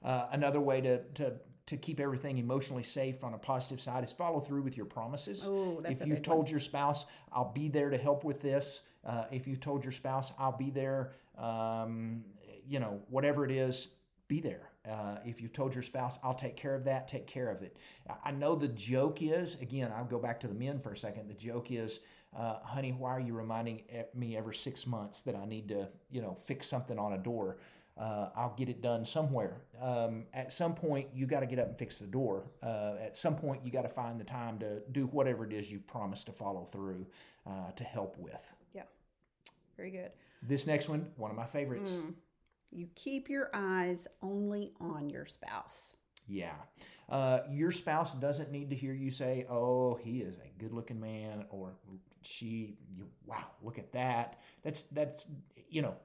Uh, 0.04 0.28
another 0.32 0.60
way 0.60 0.82
to, 0.82 1.04
to 1.16 1.34
to 1.70 1.78
keep 1.78 2.00
everything 2.00 2.40
emotionally 2.40 2.82
safe 2.84 3.24
on 3.24 3.36
a 3.36 3.38
positive 3.38 3.80
side 3.80 4.04
is 4.04 4.12
follow 4.12 4.40
through 4.40 4.64
with 4.64 4.76
your 4.76 4.88
promises. 4.88 5.44
Oh, 5.46 5.80
that's 5.82 6.02
if 6.02 6.08
you've 6.08 6.24
told 6.24 6.50
your 6.50 6.60
spouse, 6.60 7.06
"I'll 7.32 7.52
be 7.52 7.70
there 7.70 7.92
to 7.92 7.98
help 7.98 8.24
with 8.24 8.42
this," 8.42 8.82
uh, 9.06 9.26
if 9.32 9.48
you've 9.48 9.60
told 9.60 9.84
your 9.84 9.92
spouse, 9.92 10.34
"I'll 10.40 10.58
be 10.58 10.72
there," 10.72 11.14
um, 11.38 12.26
you 12.68 12.80
know, 12.80 13.02
whatever 13.10 13.46
it 13.46 13.52
is, 13.52 13.90
be 14.28 14.42
there. 14.42 14.72
Uh, 14.84 15.18
if 15.26 15.42
you've 15.42 15.54
told 15.54 15.76
your 15.76 15.84
spouse, 15.84 16.18
"I'll 16.24 16.34
take 16.34 16.56
care 16.56 16.74
of 16.74 16.86
that," 16.86 17.08
take 17.08 17.28
care 17.28 17.52
of 17.52 17.62
it. 17.62 17.78
I- 18.24 18.32
know 18.32 18.56
the 18.56 18.68
joke 18.68 19.22
is 19.22 19.62
again. 19.62 19.92
I'll 19.96 20.06
go 20.06 20.20
back 20.20 20.40
to 20.40 20.48
the 20.48 20.56
men 20.56 20.80
for 20.80 20.92
a 20.92 20.98
second. 20.98 21.28
The 21.28 21.36
joke 21.36 21.72
is, 21.72 22.00
uh, 22.34 22.62
"Honey, 22.62 22.94
why 22.94 23.12
are 23.12 23.20
you 23.20 23.36
reminding 23.36 23.84
me 24.16 24.36
every 24.36 24.56
six 24.56 24.88
months 24.88 25.22
that 25.24 25.36
I 25.36 25.46
need 25.46 25.70
to, 25.70 25.90
you 26.10 26.22
know, 26.22 26.34
fix 26.34 26.68
something 26.68 26.98
on 26.98 27.14
a 27.14 27.18
door?" 27.20 27.58
Uh, 28.00 28.30
I'll 28.36 28.56
get 28.58 28.70
it 28.70 28.82
done 28.82 29.06
somewhere. 29.06 29.62
Um, 29.82 30.26
at 30.34 30.54
some 30.54 30.74
point, 30.74 31.08
you 31.14 31.26
got 31.26 31.42
to 31.42 31.46
get 31.46 31.60
up 31.60 31.68
and 31.68 31.78
fix 31.78 32.00
the 32.00 32.08
door. 32.08 32.50
Uh, 32.64 32.94
at 33.02 33.18
some 33.18 33.36
point, 33.36 33.62
you 33.66 33.72
got 33.72 33.82
to 33.82 33.90
find 33.90 34.20
the 34.20 34.24
time 34.24 34.58
to 34.60 34.80
do 34.92 35.08
whatever 35.08 35.46
it 35.46 35.52
is 35.52 35.70
you 35.70 35.80
promised 35.80 36.28
to 36.28 36.32
follow 36.32 36.64
through 36.64 37.06
uh, 37.46 37.72
to 37.76 37.84
help 37.84 38.18
with. 38.18 38.54
Yeah. 38.74 38.84
Very 39.76 39.92
good. 39.92 40.12
This 40.42 40.66
next 40.66 40.88
one, 40.88 41.12
one 41.18 41.30
of 41.30 41.38
my 41.38 41.46
favorites. 41.46 41.92
Mm. 41.92 42.14
You 42.72 42.88
keep 42.96 43.30
your 43.30 43.50
eyes 43.54 44.08
only 44.22 44.72
on 44.80 45.10
your 45.10 45.26
spouse. 45.26 45.96
Yeah. 46.28 46.54
Uh, 47.10 47.40
your 47.50 47.72
spouse 47.72 48.14
doesn't 48.14 48.52
need 48.52 48.70
to 48.70 48.76
hear 48.76 48.94
you 48.94 49.12
say, 49.12 49.46
oh, 49.50 49.96
he 49.96 50.20
is 50.20 50.36
a 50.38 50.60
good 50.60 50.72
looking 50.72 51.00
man, 51.00 51.46
or 51.50 51.74
she, 52.22 52.78
you, 52.96 53.08
wow, 53.26 53.48
look 53.64 53.80
at 53.80 53.92
that. 53.94 54.40
That's, 54.64 54.84
that's, 54.84 55.26
you 55.70 55.82
know, 55.82 55.96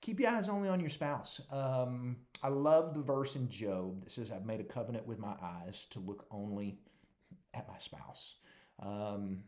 keep 0.00 0.20
your 0.20 0.30
eyes 0.30 0.48
only 0.48 0.68
on 0.68 0.80
your 0.80 0.90
spouse. 0.90 1.40
Um, 1.50 2.16
I 2.42 2.48
love 2.48 2.94
the 2.94 3.00
verse 3.00 3.36
in 3.36 3.48
Job 3.48 4.04
that 4.04 4.12
says, 4.12 4.30
I've 4.30 4.46
made 4.46 4.60
a 4.60 4.64
covenant 4.64 5.06
with 5.06 5.18
my 5.18 5.34
eyes 5.42 5.86
to 5.90 6.00
look 6.00 6.26
only 6.30 6.78
at 7.54 7.66
my 7.68 7.78
spouse. 7.78 8.34
Um, 8.80 9.44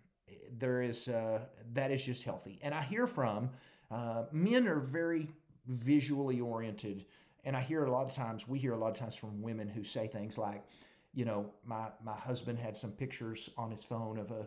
there 0.57 0.83
is, 0.83 1.09
uh, 1.09 1.41
that 1.73 1.91
is 1.91 2.05
just 2.05 2.25
healthy. 2.25 2.59
And 2.63 2.75
I 2.75 2.83
hear 2.83 3.07
from, 3.07 3.51
uh, 3.91 4.25
men 4.33 4.67
are 4.67 4.81
very 4.81 5.29
visually 5.67 6.41
oriented. 6.41 7.07
And 7.45 7.57
I 7.57 7.61
hear 7.61 7.85
a 7.85 7.91
lot 7.91 8.07
of 8.07 8.15
times, 8.15 8.49
we 8.49 8.59
hear 8.59 8.73
a 8.73 8.79
lot 8.79 8.91
of 8.91 8.97
times 8.99 9.15
from 9.15 9.43
women 9.43 9.69
who 9.69 9.85
say 9.85 10.07
things 10.07 10.37
like, 10.39 10.65
you 11.15 11.25
know, 11.25 11.51
my 11.65 11.89
my 12.05 12.15
husband 12.15 12.59
had 12.59 12.77
some 12.77 12.93
pictures 12.93 13.51
on 13.57 13.71
his 13.71 13.85
phone 13.85 14.19
of 14.19 14.31
a 14.31 14.47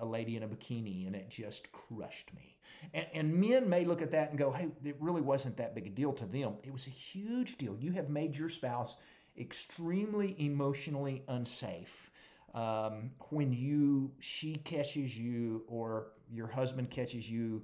a 0.00 0.04
lady 0.04 0.36
in 0.36 0.42
a 0.42 0.48
bikini 0.48 1.06
and 1.06 1.16
it 1.16 1.28
just 1.28 1.70
crushed 1.72 2.32
me. 2.34 2.56
And, 2.94 3.06
and 3.12 3.34
men 3.34 3.68
may 3.68 3.84
look 3.84 4.02
at 4.02 4.12
that 4.12 4.30
and 4.30 4.38
go, 4.38 4.52
hey, 4.52 4.68
it 4.84 4.96
really 5.00 5.20
wasn't 5.20 5.56
that 5.56 5.74
big 5.74 5.86
a 5.86 5.90
deal 5.90 6.12
to 6.14 6.26
them. 6.26 6.54
It 6.62 6.72
was 6.72 6.86
a 6.86 6.90
huge 6.90 7.56
deal. 7.56 7.76
You 7.78 7.92
have 7.92 8.08
made 8.08 8.36
your 8.36 8.48
spouse 8.48 8.98
extremely 9.38 10.34
emotionally 10.38 11.22
unsafe 11.28 12.10
um, 12.54 13.10
when 13.30 13.52
you 13.52 14.10
she 14.20 14.56
catches 14.56 15.16
you 15.16 15.64
or 15.68 16.08
your 16.32 16.46
husband 16.46 16.90
catches 16.90 17.30
you 17.30 17.62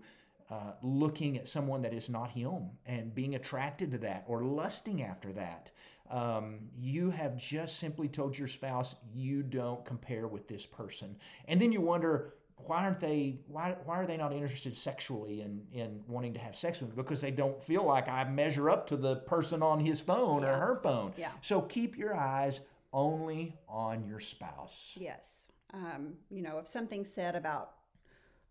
uh, 0.51 0.73
looking 0.83 1.39
at 1.39 1.49
someone 1.49 1.83
that 1.83 1.95
is 1.95 2.09
not 2.09 2.31
him 2.31 2.71
and 2.87 3.15
being 3.15 3.35
attracted 3.35 3.91
to 3.91 3.99
that 3.99 4.25
or 4.27 4.45
lusting 4.45 5.03
after 5.03 5.33
that 5.33 5.71
um, 6.15 6.61
you 6.79 7.11
have 7.11 7.37
just 7.37 7.79
simply 7.79 8.09
told 8.09 8.39
your 8.39 8.49
spouse 8.49 8.95
you 9.15 9.43
don't 9.43 9.85
compare 9.85 10.27
with 10.29 10.47
this 10.49 10.65
person 10.65 11.17
and 11.49 11.61
then 11.61 11.73
you 11.73 11.81
wonder 11.81 12.35
why 12.57 12.85
aren't 12.85 13.01
they 13.01 13.41
why, 13.49 13.75
why 13.85 13.97
are 13.97 14.07
they 14.07 14.17
not 14.17 14.33
interested 14.33 14.75
sexually 14.77 15.41
in, 15.43 15.61
in 15.73 16.01
wanting 16.07 16.33
to 16.33 16.39
have 16.41 16.55
sex 16.55 16.81
with 16.81 16.91
me 16.91 16.97
because 16.97 17.21
they 17.21 17.31
don't 17.33 17.61
feel 17.63 17.85
like 17.85 18.09
i 18.09 18.23
measure 18.25 18.71
up 18.71 18.87
to 18.87 18.97
the 18.97 19.17
person 19.17 19.63
on 19.63 19.81
his 19.81 20.01
phone 20.01 20.43
Yeah. 20.43 20.51
or 20.55 20.59
her 20.59 20.81
phone 20.83 21.13
Yeah. 21.17 21.31
so 21.43 21.61
keep 21.63 21.99
your 21.99 22.15
eyes 22.15 22.61
only 22.93 23.57
on 23.69 24.05
your 24.05 24.21
spouse 24.21 24.97
Yes. 24.99 25.51
Um, 25.73 26.15
you 26.31 26.41
know, 26.43 26.59
if 26.59 26.69
something's 26.69 27.13
said 27.13 27.35
about 27.35 27.73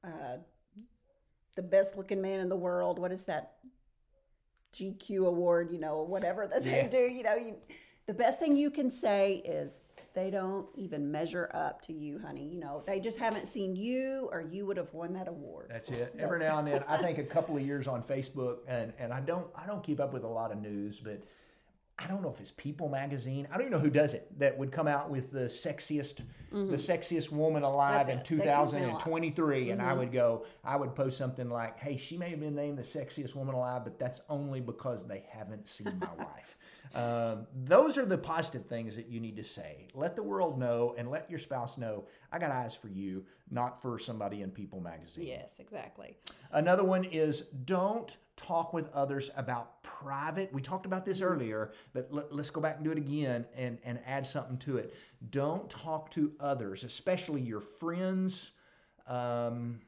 uh, 0.03 0.39
the 1.55 1.61
best 1.61 1.95
looking 1.95 2.21
man 2.21 2.41
in 2.41 2.49
the 2.49 2.55
world, 2.57 2.99
what 2.99 3.13
is 3.13 3.23
that 3.25 3.53
GQ 4.73 5.25
award, 5.27 5.69
you 5.71 5.79
know, 5.79 6.01
whatever 6.03 6.47
that 6.47 6.63
they 6.63 6.77
Yeah. 6.81 6.87
do, 6.87 6.97
you 6.99 7.23
know, 7.23 7.35
you, 7.35 7.55
the 8.05 8.13
best 8.13 8.39
thing 8.39 8.55
you 8.55 8.69
can 8.71 8.89
say 8.91 9.35
is 9.45 9.81
they 10.13 10.29
don't 10.29 10.67
even 10.75 11.11
measure 11.11 11.49
up 11.53 11.81
to 11.83 11.93
you, 11.93 12.19
honey. 12.19 12.45
You 12.47 12.59
know, 12.59 12.83
they 12.85 12.99
just 12.99 13.17
haven't 13.17 13.47
seen 13.47 13.75
you 13.75 14.29
or 14.31 14.41
you 14.41 14.65
would 14.65 14.77
have 14.77 14.93
won 14.93 15.13
that 15.13 15.27
award. 15.27 15.67
That's 15.69 15.89
it. 15.89 16.13
Every 16.19 16.39
now 16.39 16.59
and 16.59 16.67
then, 16.67 16.83
I 16.87 16.97
think 17.05 17.17
a 17.17 17.23
couple 17.23 17.55
of 17.55 17.63
years 17.63 17.87
on 17.87 18.03
Facebook, 18.03 18.57
and 18.67 18.93
and 18.99 19.13
I 19.13 19.21
don't 19.21 19.47
I 19.55 19.65
don't 19.65 19.83
keep 19.83 19.99
up 19.99 20.13
with 20.13 20.23
a 20.23 20.27
lot 20.27 20.51
of 20.51 20.61
news, 20.61 20.99
but 20.99 21.21
I 21.99 22.07
don't 22.07 22.21
know 22.23 22.29
if 22.31 22.39
it's 22.41 22.51
People 22.51 22.89
Magazine. 22.89 23.47
I 23.51 23.53
don't 23.53 23.67
even 23.67 23.71
know 23.73 23.79
who 23.79 23.91
does 23.91 24.13
it 24.15 24.27
that 24.39 24.57
would 24.57 24.71
come 24.71 24.87
out 24.87 25.09
with 25.11 25.31
the 25.31 25.45
sexiest 25.45 26.21
the 26.51 26.75
sexiest 26.77 27.31
woman 27.31 27.63
alive 27.63 28.07
Mm-hmm. 28.07 28.11
In 28.11 28.17
it. 28.19 28.25
Sexiest 28.25 28.73
man 28.73 28.83
alive. 28.89 29.03
2023, 29.03 29.71
and 29.71 29.81
I 29.81 29.93
would 29.93 30.11
go, 30.11 30.45
I 30.63 30.75
would 30.75 30.95
post 30.95 31.17
something 31.17 31.49
like, 31.49 31.79
"Hey, 31.79 31.97
she 31.97 32.17
may 32.17 32.29
have 32.29 32.39
been 32.39 32.55
named 32.55 32.77
the 32.77 32.83
sexiest 32.83 33.35
woman 33.35 33.55
alive, 33.55 33.83
but 33.83 33.97
that's 33.99 34.21
only 34.29 34.59
because 34.61 35.07
they 35.07 35.23
haven't 35.31 35.67
seen 35.67 35.99
my 35.99 36.09
wife." 36.23 36.57
Um, 36.95 37.47
those 37.65 37.97
are 37.97 38.05
the 38.05 38.19
positive 38.19 38.67
things 38.67 38.95
that 38.95 39.07
you 39.07 39.19
need 39.19 39.35
to 39.37 39.43
say. 39.43 39.87
Let 39.95 40.15
the 40.15 40.21
world 40.23 40.59
know, 40.59 40.93
and 40.97 41.09
let 41.09 41.27
your 41.29 41.39
spouse 41.39 41.77
know. 41.79 42.05
I 42.31 42.37
got 42.39 42.51
eyes 42.51 42.75
for 42.75 42.87
you, 42.87 43.25
not 43.49 43.81
for 43.81 43.97
somebody 43.97 44.41
in 44.43 44.51
People 44.51 44.79
Magazine. 44.79 45.25
Yes, 45.27 45.55
exactly. 45.59 46.15
Another 46.51 46.83
one 46.83 47.03
is 47.03 47.41
don't 47.41 48.15
talk 48.35 48.73
with 48.73 48.91
others 48.93 49.29
about 49.35 49.83
private. 49.83 50.51
We 50.51 50.61
talked 50.61 50.85
about 50.85 51.05
this 51.05 51.21
earlier, 51.21 51.71
but 51.93 52.09
let, 52.11 52.31
us 52.31 52.49
go 52.49 52.61
back 52.61 52.75
and 52.75 52.83
do 52.83 52.91
it 52.91 52.97
again 52.97 53.45
and, 53.55 53.77
and 53.83 53.99
add 54.05 54.25
something 54.27 54.57
to 54.59 54.77
it. 54.77 54.95
Don't 55.29 55.69
talk 55.69 56.11
to 56.11 56.33
others, 56.39 56.83
especially 56.83 57.41
your 57.41 57.61
friends, 57.61 58.51
um, 59.07 59.81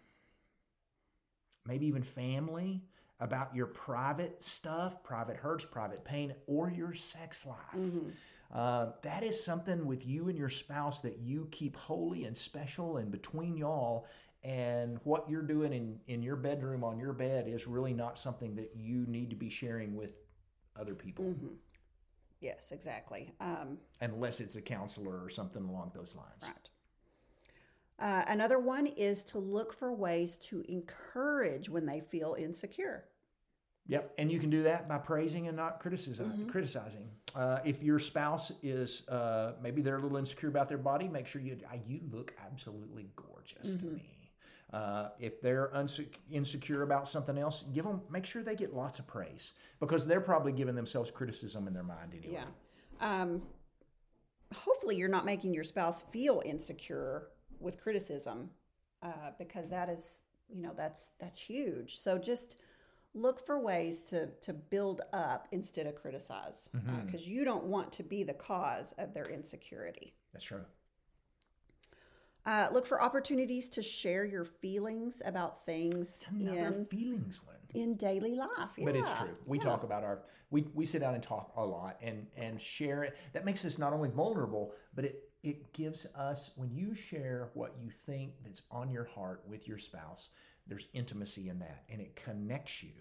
maybe 1.65 1.87
even 1.87 2.03
family, 2.03 2.83
about 3.19 3.55
your 3.55 3.67
private 3.67 4.43
stuff, 4.43 5.03
private 5.03 5.37
hurts, 5.37 5.65
private 5.65 6.03
pain, 6.03 6.33
or 6.47 6.69
your 6.69 6.93
sex 6.93 7.45
life. 7.45 7.81
Uh, 8.53 8.91
that 9.01 9.23
is 9.23 9.41
something 9.43 9.85
with 9.85 10.05
you 10.05 10.29
and 10.29 10.37
your 10.37 10.49
spouse 10.49 11.01
that 11.01 11.19
you 11.19 11.47
keep 11.51 11.75
holy 11.75 12.25
and 12.25 12.35
special 12.37 12.97
and 12.97 13.11
between 13.11 13.57
y'all. 13.57 14.05
And 14.45 14.99
what 15.03 15.27
you're 15.27 15.41
doing 15.41 15.73
in, 15.73 15.99
in 16.07 16.21
your 16.21 16.35
bedroom 16.35 16.83
on 16.83 16.99
your 16.99 17.13
bed 17.13 17.47
is 17.47 17.65
really 17.65 17.93
not 17.93 18.19
something 18.19 18.55
that 18.57 18.73
you 18.75 19.05
need 19.07 19.31
to 19.31 19.35
be 19.35 19.49
sharing 19.49 19.95
with 19.95 20.11
other 20.79 20.93
people, 20.93 21.33
Yes, 22.41 22.71
exactly. 22.71 23.33
Um, 23.39 23.79
unless 24.01 24.39
it's 24.39 24.55
a 24.55 24.61
counselor 24.61 25.23
or 25.23 25.29
something 25.29 25.63
along 25.63 25.93
those 25.95 26.15
lines. 26.15 26.43
Right. 26.43 26.69
Uh, 27.97 28.23
another 28.27 28.59
one 28.59 28.85
is 28.85 29.23
to 29.23 29.39
look 29.39 29.73
for 29.73 29.91
ways 29.91 30.37
to 30.37 30.63
encourage 30.67 31.67
when 31.69 31.87
they 31.87 32.01
feel 32.01 32.35
insecure. 32.37 33.05
Yep, 33.87 34.13
and 34.17 34.31
you 34.31 34.39
can 34.39 34.49
do 34.49 34.63
that 34.63 34.87
by 34.87 34.97
praising 34.97 35.47
and 35.47 35.55
not 35.55 35.79
criticizing. 35.79 36.47
Criticizing. 36.47 37.07
Uh, 37.35 37.59
if 37.63 37.81
your 37.81 37.99
spouse 37.99 38.51
is 38.61 39.07
uh, 39.09 39.53
maybe 39.61 39.81
they're 39.81 39.97
a 39.97 40.01
little 40.01 40.17
insecure 40.17 40.49
about 40.49 40.69
their 40.69 40.77
body, 40.77 41.07
make 41.07 41.25
sure 41.25 41.41
you 41.41 41.57
"Ah, 41.67 41.77
you 41.85 42.01
look 42.11 42.35
absolutely 42.45 43.09
gorgeous 43.15 43.75
to 43.75 43.85
me. 43.85 44.14
Uh, 44.75 45.09
if 45.19 45.39
they're 45.39 45.69
unse- 45.73 46.17
insecure 46.29 46.81
about 46.83 47.07
something 47.07 47.37
else, 47.37 47.63
give 47.73 47.85
them 47.85 48.01
make 48.09 48.25
sure 48.25 48.43
they 48.43 48.57
get 48.63 48.73
lots 48.73 48.99
of 48.99 49.07
praise 49.07 49.53
because 49.79 50.05
they're 50.05 50.25
probably 50.31 50.51
giving 50.51 50.75
themselves 50.75 51.09
criticism 51.11 51.65
in 51.69 51.73
their 51.73 51.87
mind 51.95 52.09
anyway. 52.11 52.39
Yeah. 52.39 52.49
Um, 52.99 53.41
hopefully, 54.53 54.97
you're 54.97 55.15
not 55.17 55.23
making 55.23 55.53
your 55.53 55.63
spouse 55.63 56.01
feel 56.01 56.41
insecure 56.53 57.29
with 57.59 57.79
criticism, 57.79 58.49
uh, 59.01 59.31
because 59.39 59.69
that 59.69 59.87
is, 59.87 60.23
you 60.49 60.61
know, 60.61 60.73
that's 60.75 61.13
that's 61.21 61.39
huge. 61.39 61.91
So 61.97 62.17
just 62.17 62.59
look 63.13 63.39
for 63.45 63.57
ways 63.61 64.01
to 64.09 64.27
to 64.41 64.51
build 64.51 64.99
up 65.13 65.47
instead 65.53 65.87
of 65.87 65.95
criticize, 65.95 66.69
because 67.05 67.25
you 67.25 67.45
don't 67.45 67.63
want 67.75 67.93
to 67.93 68.03
be 68.03 68.23
the 68.23 68.33
cause 68.33 68.93
of 68.97 69.13
their 69.13 69.29
insecurity. 69.37 70.13
That's 70.33 70.45
true. 70.45 70.65
Uh, 72.45 72.67
look 72.71 72.85
for 72.85 73.01
opportunities 73.01 73.67
to 73.69 73.81
share 73.81 74.23
your 74.23 74.45
feelings 74.45 75.21
about 75.25 75.65
things 75.65 76.25
Another 76.29 76.67
in 76.67 76.85
feelings 76.85 77.41
one. 77.43 77.55
in 77.73 77.95
daily 77.95 78.35
life. 78.35 78.49
But 78.83 78.95
it's 78.95 79.11
true. 79.13 79.35
We 79.45 79.57
yeah. 79.57 79.63
talk 79.63 79.83
about 79.83 80.03
our 80.03 80.19
we, 80.51 80.67
we 80.75 80.85
sit 80.85 80.99
down 80.99 81.15
and 81.15 81.23
talk 81.23 81.53
a 81.57 81.65
lot 81.65 81.97
and 82.01 82.27
and 82.37 82.61
share 82.61 83.03
it. 83.03 83.17
That 83.33 83.45
makes 83.45 83.65
us 83.65 83.79
not 83.79 83.93
only 83.93 84.09
vulnerable, 84.09 84.73
but 84.93 85.05
it 85.05 85.29
it 85.43 85.73
gives 85.73 86.05
us 86.15 86.51
when 86.55 86.71
you 86.71 86.93
share 86.93 87.49
what 87.53 87.75
you 87.79 87.89
think 88.05 88.33
that's 88.43 88.63
on 88.71 88.91
your 88.91 89.05
heart 89.05 89.43
with 89.47 89.67
your 89.67 89.77
spouse, 89.77 90.29
there's 90.67 90.87
intimacy 90.93 91.49
in 91.49 91.59
that 91.59 91.83
and 91.89 91.99
it 91.99 92.15
connects 92.15 92.83
you 92.83 92.93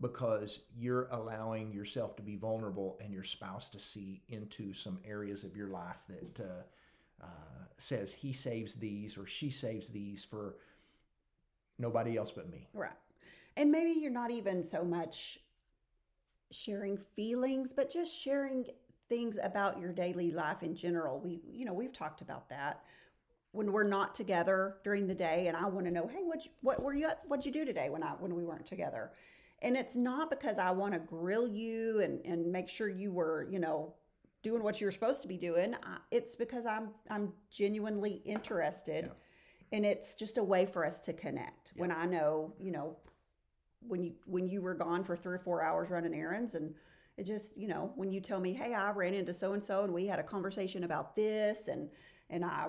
because 0.00 0.64
you're 0.76 1.08
allowing 1.10 1.72
yourself 1.72 2.14
to 2.16 2.22
be 2.22 2.36
vulnerable 2.36 2.98
and 3.02 3.12
your 3.12 3.24
spouse 3.24 3.68
to 3.70 3.80
see 3.80 4.22
into 4.28 4.72
some 4.72 4.98
areas 5.04 5.44
of 5.44 5.56
your 5.56 5.68
life 5.68 6.02
that 6.08 6.44
uh, 6.44 6.62
uh, 7.22 7.26
says 7.76 8.12
he 8.12 8.32
saves 8.32 8.74
these 8.74 9.16
or 9.16 9.26
she 9.26 9.50
saves 9.50 9.88
these 9.88 10.24
for 10.24 10.56
nobody 11.78 12.16
else 12.16 12.30
but 12.30 12.50
me. 12.50 12.68
Right. 12.72 12.90
And 13.56 13.70
maybe 13.70 13.90
you're 13.90 14.10
not 14.10 14.30
even 14.30 14.62
so 14.62 14.84
much 14.84 15.38
sharing 16.50 16.96
feelings, 16.96 17.72
but 17.72 17.90
just 17.90 18.16
sharing 18.16 18.66
things 19.08 19.38
about 19.42 19.80
your 19.80 19.92
daily 19.92 20.30
life 20.30 20.62
in 20.62 20.74
general. 20.74 21.18
We, 21.18 21.40
you 21.52 21.64
know, 21.64 21.72
we've 21.72 21.92
talked 21.92 22.20
about 22.20 22.48
that 22.50 22.82
when 23.52 23.72
we're 23.72 23.84
not 23.84 24.14
together 24.14 24.76
during 24.84 25.06
the 25.06 25.14
day, 25.14 25.46
and 25.48 25.56
I 25.56 25.66
want 25.66 25.86
to 25.86 25.92
know, 25.92 26.06
hey, 26.06 26.22
what 26.22 26.46
what 26.60 26.82
were 26.82 26.94
you 26.94 27.08
what'd 27.26 27.46
you 27.46 27.52
do 27.52 27.64
today 27.64 27.90
when 27.90 28.02
I 28.02 28.10
when 28.18 28.34
we 28.34 28.44
weren't 28.44 28.66
together? 28.66 29.12
And 29.62 29.76
it's 29.76 29.96
not 29.96 30.30
because 30.30 30.58
I 30.58 30.70
want 30.70 30.92
to 30.94 31.00
grill 31.00 31.48
you 31.48 32.00
and 32.00 32.24
and 32.24 32.52
make 32.52 32.68
sure 32.68 32.88
you 32.88 33.10
were, 33.10 33.46
you 33.50 33.58
know, 33.58 33.94
doing 34.48 34.62
what 34.62 34.80
you're 34.80 34.90
supposed 34.90 35.20
to 35.22 35.28
be 35.28 35.36
doing. 35.36 35.74
It's 36.10 36.34
because 36.34 36.64
I'm 36.64 36.90
I'm 37.10 37.32
genuinely 37.50 38.22
interested, 38.24 39.10
and 39.72 39.84
it's 39.84 40.14
just 40.14 40.38
a 40.38 40.44
way 40.44 40.64
for 40.64 40.86
us 40.86 41.00
to 41.00 41.12
connect. 41.12 41.72
When 41.76 41.92
I 41.92 42.06
know, 42.06 42.54
you 42.58 42.72
know, 42.72 42.96
when 43.80 44.02
you 44.02 44.12
when 44.26 44.46
you 44.46 44.62
were 44.62 44.74
gone 44.74 45.04
for 45.04 45.16
three 45.16 45.34
or 45.34 45.38
four 45.38 45.62
hours 45.62 45.90
running 45.90 46.14
errands 46.14 46.54
and 46.54 46.74
it 47.16 47.24
just 47.24 47.56
you 47.56 47.68
know 47.68 47.92
when 47.94 48.10
you 48.10 48.20
tell 48.20 48.40
me 48.40 48.52
hey 48.52 48.74
i 48.74 48.90
ran 48.90 49.14
into 49.14 49.32
so 49.32 49.52
and 49.52 49.64
so 49.64 49.84
and 49.84 49.92
we 49.92 50.06
had 50.06 50.18
a 50.18 50.22
conversation 50.22 50.84
about 50.84 51.14
this 51.14 51.68
and 51.68 51.88
and 52.30 52.44
i 52.44 52.66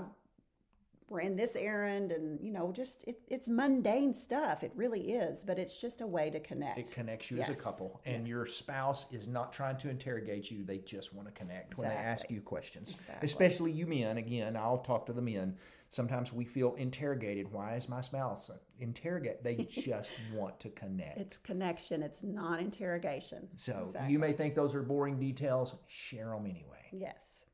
ran 1.11 1.35
this 1.35 1.55
errand 1.55 2.11
and 2.11 2.39
you 2.41 2.51
know 2.51 2.71
just 2.71 3.03
it, 3.07 3.19
it's 3.27 3.47
mundane 3.47 4.13
stuff 4.13 4.63
it 4.63 4.71
really 4.75 5.11
is 5.13 5.43
but 5.43 5.57
it's 5.59 5.79
just 5.79 6.01
a 6.01 6.07
way 6.07 6.29
to 6.29 6.39
connect 6.39 6.77
It 6.77 6.91
connects 6.91 7.31
you 7.31 7.39
as 7.39 7.49
a 7.49 7.55
couple, 7.55 8.01
and 8.05 8.27
your 8.27 8.45
spouse 8.47 9.05
is 9.11 9.27
not 9.27 9.51
trying 9.53 9.77
to 9.77 9.89
interrogate 9.89 10.51
you. 10.51 10.63
They 10.63 10.77
just 10.79 11.13
want 11.13 11.27
to 11.27 11.33
connect 11.33 11.77
when 11.77 11.89
they 11.89 11.95
ask 11.95 12.29
you 12.29 12.41
questions. 12.41 12.93
Exactly. 12.93 13.25
Especially 13.25 13.71
you 13.71 13.85
men. 13.87 14.17
Again, 14.17 14.55
I'll 14.55 14.77
talk 14.79 15.05
to 15.07 15.13
the 15.13 15.21
men. 15.21 15.57
Sometimes 15.91 16.31
we 16.31 16.45
feel 16.45 16.75
interrogated. 16.75 17.51
Why 17.51 17.75
is 17.75 17.89
my 17.89 18.01
spouse 18.01 18.51
interrogate? 18.79 19.43
They 19.43 19.55
just 19.69 20.11
want 20.33 20.59
to 20.59 20.69
connect. 20.69 21.17
it's 21.17 21.37
connection 21.37 22.03
it's 22.03 22.21
not 22.23 22.59
interrogation 22.59 23.47
so 23.55 23.83
Exactly. 23.87 24.11
you 24.13 24.19
may 24.19 24.33
think 24.33 24.53
those 24.55 24.75
are 24.75 24.83
boring 24.83 25.19
details. 25.19 25.73
Share 25.87 26.29
them 26.29 26.45
anyway. 26.45 26.85
yes 26.91 27.45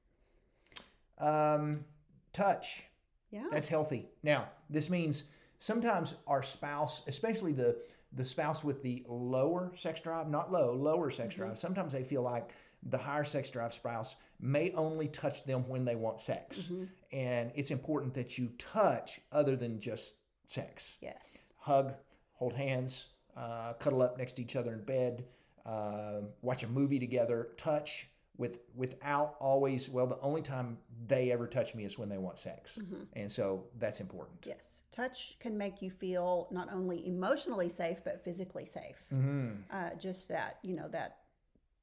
Um, 1.17 1.85
touch. 2.33 2.83
Yeah 3.31 3.47
That's 3.51 3.67
healthy. 3.67 4.09
Now, 4.23 4.49
this 4.69 4.89
means 4.89 5.23
sometimes 5.57 6.15
our 6.27 6.43
spouse, 6.43 7.01
especially 7.07 7.53
the 7.53 7.77
the 8.13 8.23
spouse 8.25 8.63
with 8.63 8.81
the 8.81 9.03
lower 9.07 9.73
sex 9.75 9.99
drive, 9.99 10.29
not 10.29 10.51
low, 10.51 10.73
lower 10.73 11.11
sex 11.11 11.35
drive, 11.35 11.57
sometimes 11.57 11.91
they 11.91 12.03
feel 12.03 12.21
like 12.21 12.51
the 12.83 12.97
higher 12.97 13.25
sex 13.25 13.49
drive 13.49 13.73
spouse 13.73 14.15
may 14.39 14.71
only 14.71 15.07
touch 15.07 15.43
them 15.43 15.67
when 15.67 15.83
they 15.85 15.95
want 15.95 16.21
sex. 16.21 16.71
And 17.11 17.51
it's 17.55 17.71
important 17.71 18.13
that 18.13 18.37
you 18.37 18.51
touch 18.57 19.19
other 19.31 19.55
than 19.55 19.79
just 19.79 20.15
sex. 20.45 20.95
Yes. 21.01 21.51
Hug, 21.57 21.93
hold 22.33 22.53
hands, 22.53 23.07
uh, 23.35 23.73
cuddle 23.73 24.01
up 24.01 24.17
next 24.17 24.33
to 24.33 24.43
each 24.43 24.55
other 24.55 24.73
in 24.73 24.83
bed, 24.83 25.25
uh, 25.65 26.21
watch 26.41 26.63
a 26.63 26.67
movie 26.67 26.99
together, 26.99 27.49
touch 27.57 28.09
with 28.37 28.59
without 28.75 29.35
always 29.39 29.89
well 29.89 30.07
the 30.07 30.19
only 30.19 30.41
time 30.41 30.77
they 31.07 31.31
ever 31.31 31.47
touch 31.47 31.73
me 31.75 31.85
is 31.85 31.97
when 31.97 32.09
they 32.09 32.17
want 32.17 32.37
sex 32.37 32.77
and 33.13 33.31
so 33.31 33.65
that's 33.77 33.99
important 34.01 34.45
Yes. 34.45 34.83
Touch 34.91 35.37
can 35.39 35.57
make 35.57 35.81
you 35.81 35.89
feel 35.89 36.47
not 36.51 36.71
only 36.71 37.05
emotionally 37.07 37.67
safe, 37.69 38.03
but 38.03 38.21
physically 38.21 38.65
safe. 38.65 39.03
Mm-hmm. 39.13 39.51
Uh, 39.69 39.89
just 39.99 40.29
that, 40.29 40.59
you 40.63 40.75
know, 40.75 40.87
that 40.89 41.17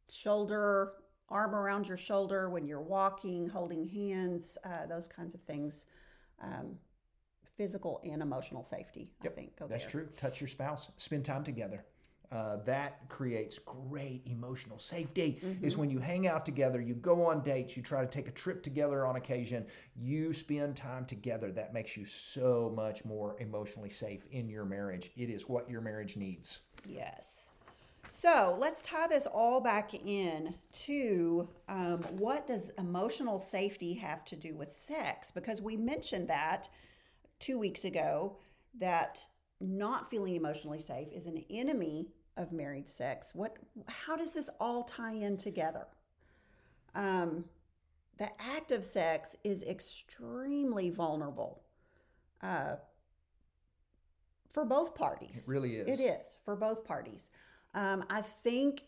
shoulder, 0.08 0.92
arm 1.28 1.54
around 1.54 1.88
your 1.88 1.96
shoulder 1.96 2.48
when 2.50 2.66
you're 2.66 2.80
walking, 2.80 3.48
holding 3.48 3.86
hands, 3.86 4.56
uh, 4.64 4.86
those 4.86 5.08
kinds 5.08 5.34
of 5.34 5.42
things. 5.42 5.86
Um, 6.40 6.76
physical 7.56 8.00
and 8.02 8.22
emotional 8.22 8.64
safety, 8.64 9.10
I 9.22 9.28
think, 9.28 9.56
go 9.56 9.66
That's 9.68 9.84
there. 9.84 9.90
true. 9.90 10.08
Touch 10.16 10.40
your 10.40 10.48
spouse. 10.48 10.90
Spend 10.96 11.24
time 11.24 11.44
together. 11.44 11.84
Uh, 12.32 12.56
that 12.64 13.06
creates 13.08 13.58
great 13.58 14.22
emotional 14.24 14.78
safety. 14.78 15.38
Mm-hmm. 15.44 15.64
Is 15.64 15.76
when 15.76 15.90
you 15.90 15.98
hang 15.98 16.26
out 16.26 16.46
together, 16.46 16.80
you 16.80 16.94
go 16.94 17.26
on 17.26 17.42
dates, 17.42 17.76
you 17.76 17.82
try 17.82 18.00
to 18.00 18.06
take 18.06 18.26
a 18.26 18.30
trip 18.32 18.62
together 18.62 19.04
on 19.04 19.16
occasion, 19.16 19.66
you 19.94 20.32
spend 20.32 20.74
time 20.76 21.04
together. 21.04 21.52
That 21.52 21.74
makes 21.74 21.96
you 21.96 22.06
so 22.06 22.72
much 22.74 23.04
more 23.04 23.36
emotionally 23.38 23.90
safe 23.90 24.24
in 24.30 24.48
your 24.48 24.64
marriage. 24.64 25.10
It 25.16 25.28
is 25.28 25.48
what 25.48 25.68
your 25.68 25.82
marriage 25.82 26.16
needs. 26.16 26.60
Yes. 26.86 27.52
So 28.08 28.56
let's 28.58 28.80
tie 28.80 29.06
this 29.06 29.26
all 29.26 29.60
back 29.60 29.94
in 29.94 30.54
to 30.72 31.48
um, 31.68 32.02
what 32.12 32.46
does 32.46 32.70
emotional 32.78 33.40
safety 33.40 33.94
have 33.94 34.24
to 34.26 34.36
do 34.36 34.54
with 34.54 34.72
sex? 34.72 35.30
Because 35.30 35.60
we 35.60 35.76
mentioned 35.76 36.28
that 36.28 36.68
two 37.38 37.58
weeks 37.58 37.84
ago 37.84 38.36
that 38.78 39.26
not 39.60 40.10
feeling 40.10 40.34
emotionally 40.34 40.78
safe 40.78 41.08
is 41.12 41.26
an 41.26 41.44
enemy 41.50 42.08
of 42.36 42.52
married 42.52 42.88
sex. 42.88 43.34
What? 43.34 43.56
How 43.88 44.16
does 44.16 44.32
this 44.32 44.48
all 44.60 44.84
tie 44.84 45.14
in 45.14 45.36
together? 45.36 45.86
Um, 46.94 47.44
the 48.18 48.30
act 48.40 48.72
of 48.72 48.84
sex 48.84 49.36
is 49.44 49.62
extremely 49.64 50.90
vulnerable 50.90 51.62
uh, 52.42 52.76
for 54.50 54.64
both 54.64 54.94
parties. 54.94 55.46
It 55.48 55.50
really 55.50 55.76
is. 55.76 55.98
It 55.98 56.02
is 56.02 56.38
for 56.44 56.54
both 56.54 56.84
parties. 56.84 57.30
Um, 57.74 58.04
I 58.10 58.20
think 58.20 58.84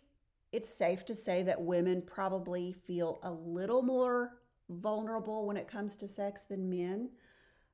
it's 0.52 0.68
safe 0.68 1.04
to 1.06 1.14
say 1.14 1.42
that 1.42 1.60
women 1.60 2.02
probably 2.02 2.72
feel 2.72 3.18
a 3.22 3.30
little 3.32 3.82
more 3.82 4.38
vulnerable 4.68 5.46
when 5.46 5.56
it 5.56 5.66
comes 5.66 5.96
to 5.96 6.08
sex 6.08 6.42
than 6.42 6.68
men. 6.68 7.10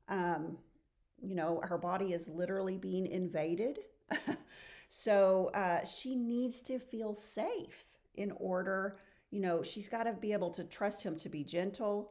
Um, 0.09 0.57
you 1.21 1.35
know, 1.35 1.61
her 1.63 1.79
body 1.79 2.13
is 2.13 2.29
literally 2.29 2.79
being 2.79 3.07
invaded. 3.07 3.81
so 4.93 5.53
uh, 5.55 5.85
she 5.85 6.17
needs 6.17 6.61
to 6.63 6.81
feel 6.81 7.15
safe 7.15 7.97
in 8.17 8.33
order, 8.33 8.97
you 9.31 9.39
know, 9.39 9.63
she's 9.63 9.89
got 9.89 10.03
to 10.03 10.15
be 10.15 10.33
able 10.33 10.51
to 10.51 10.65
trust 10.65 11.01
him 11.01 11.17
to 11.19 11.29
be 11.29 11.45
gentle, 11.45 12.11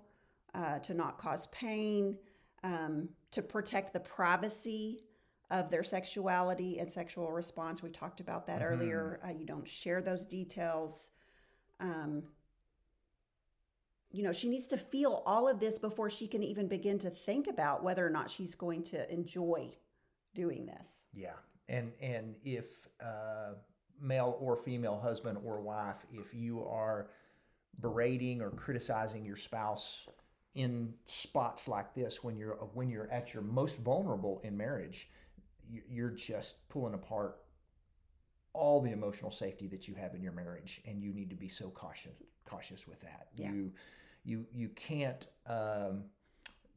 uh, 0.55 0.79
to 0.79 0.93
not 0.93 1.17
cause 1.17 1.47
pain, 1.47 2.17
um, 2.63 3.09
to 3.31 3.41
protect 3.41 3.91
the 3.91 3.99
privacy 3.99 5.03
of 5.51 5.69
their 5.69 5.83
sexuality 5.83 6.79
and 6.79 6.89
sexual 6.89 7.33
response. 7.33 7.83
We 7.83 7.89
talked 7.89 8.21
about 8.21 8.47
that 8.47 8.61
earlier. 8.63 9.19
Uh, 9.25 9.33
you 9.37 9.45
don't 9.45 9.67
share 9.67 10.01
those 10.01 10.25
details. 10.25 11.11
Um, 11.81 12.23
you 14.09 14.23
know, 14.23 14.31
she 14.31 14.47
needs 14.47 14.67
to 14.67 14.77
feel 14.77 15.21
all 15.25 15.49
of 15.49 15.59
this 15.59 15.79
before 15.79 16.09
she 16.09 16.27
can 16.27 16.43
even 16.43 16.69
begin 16.69 16.97
to 16.99 17.09
think 17.09 17.47
about 17.47 17.83
whether 17.83 18.07
or 18.07 18.09
not 18.09 18.29
she's 18.29 18.55
going 18.55 18.83
to 18.83 19.13
enjoy 19.13 19.69
doing 20.33 20.65
this. 20.65 21.07
Yeah, 21.13 21.33
and 21.69 21.93
and 22.01 22.35
if 22.43 22.87
uh, 23.01 23.53
male 24.01 24.37
or 24.41 24.55
female 24.57 24.99
husband 24.99 25.37
or 25.45 25.61
wife, 25.61 26.05
if 26.11 26.33
you 26.33 26.65
are 26.65 27.09
berating 27.79 28.41
or 28.41 28.49
criticizing 28.49 29.23
your 29.23 29.37
spouse 29.37 30.07
in 30.55 30.93
spots 31.05 31.67
like 31.67 31.93
this 31.93 32.23
when 32.23 32.35
you're 32.37 32.55
when 32.73 32.89
you're 32.89 33.09
at 33.11 33.33
your 33.33 33.43
most 33.43 33.77
vulnerable 33.77 34.41
in 34.43 34.57
marriage, 34.57 35.09
you- 35.69 35.83
you're 35.87 36.09
just 36.09 36.67
pulling 36.69 36.93
apart 36.95 37.37
all 38.53 38.81
the 38.81 38.91
emotional 38.91 39.31
safety 39.31 39.67
that 39.67 39.87
you 39.87 39.93
have 39.93 40.15
in 40.15 40.21
your 40.23 40.31
marriage, 40.33 40.81
and 40.85 41.01
you 41.01 41.13
need 41.13 41.29
to 41.29 41.35
be 41.35 41.47
so 41.47 41.69
cautious 41.69 42.11
cautious 42.45 42.87
with 42.87 42.99
that. 43.01 43.27
Yeah. 43.35 43.51
You 43.51 43.73
you 44.25 44.45
you 44.51 44.69
can't. 44.69 45.25
Um, 45.45 46.05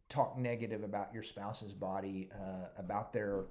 talk 0.08 0.36
negative 0.36 0.82
about 0.84 1.10
your 1.14 1.22
spouse's 1.22 1.72
body, 1.72 2.28
uh, 2.38 2.66
about 2.76 3.14
their 3.14 3.44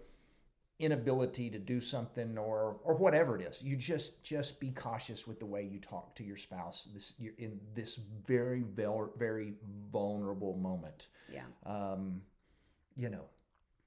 inability 0.82 1.50
to 1.50 1.60
do 1.60 1.80
something 1.80 2.38
or 2.38 2.78
or 2.84 2.96
whatever 2.96 3.40
it 3.40 3.42
is. 3.44 3.62
You 3.62 3.76
just 3.76 4.24
just 4.24 4.60
be 4.60 4.72
cautious 4.72 5.28
with 5.28 5.40
the 5.40 5.46
way 5.46 5.64
you 5.64 5.80
talk 5.80 6.16
to 6.16 6.24
your 6.24 6.38
spouse. 6.38 6.88
This 6.94 7.14
you're 7.18 7.34
in 7.38 7.60
this 7.74 8.00
very 8.26 8.62
very 8.62 9.08
very 9.18 9.54
vulnerable 9.92 10.58
moment. 10.58 11.08
Yeah. 11.32 11.44
Um, 11.66 12.22
you 12.98 13.10
know, 13.10 13.26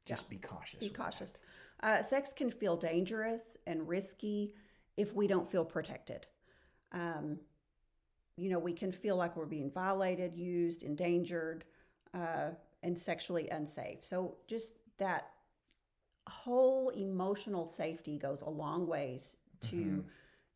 just 0.07 0.28
be 0.30 0.37
cautious. 0.37 0.80
Be 0.80 0.88
cautious. 0.88 1.40
Uh, 1.83 2.00
sex 2.00 2.33
can 2.33 2.50
feel 2.50 2.76
dangerous 2.76 3.57
and 3.66 3.87
risky 3.87 4.54
if 4.96 5.14
we 5.14 5.26
don't 5.26 5.50
feel 5.50 5.64
protected. 5.64 6.26
Um, 6.92 7.38
you 8.37 8.50
know, 8.50 8.59
we 8.59 8.72
can 8.72 8.92
feel 8.92 9.16
like 9.16 9.37
we're 9.37 9.46
being 9.46 9.70
violated, 9.70 10.37
used, 10.37 10.83
endangered, 10.83 11.64
uh, 12.14 12.50
and 12.83 12.98
sexually 12.98 13.48
unsafe. 13.50 13.98
So, 14.02 14.37
just 14.46 14.74
that 14.98 15.30
whole 16.28 16.90
emotional 16.90 17.66
safety 17.68 18.18
goes 18.18 18.42
a 18.42 18.50
long 18.50 18.87
ways 18.87 19.37
to 19.62 19.76
Mm-hmm. 19.76 20.00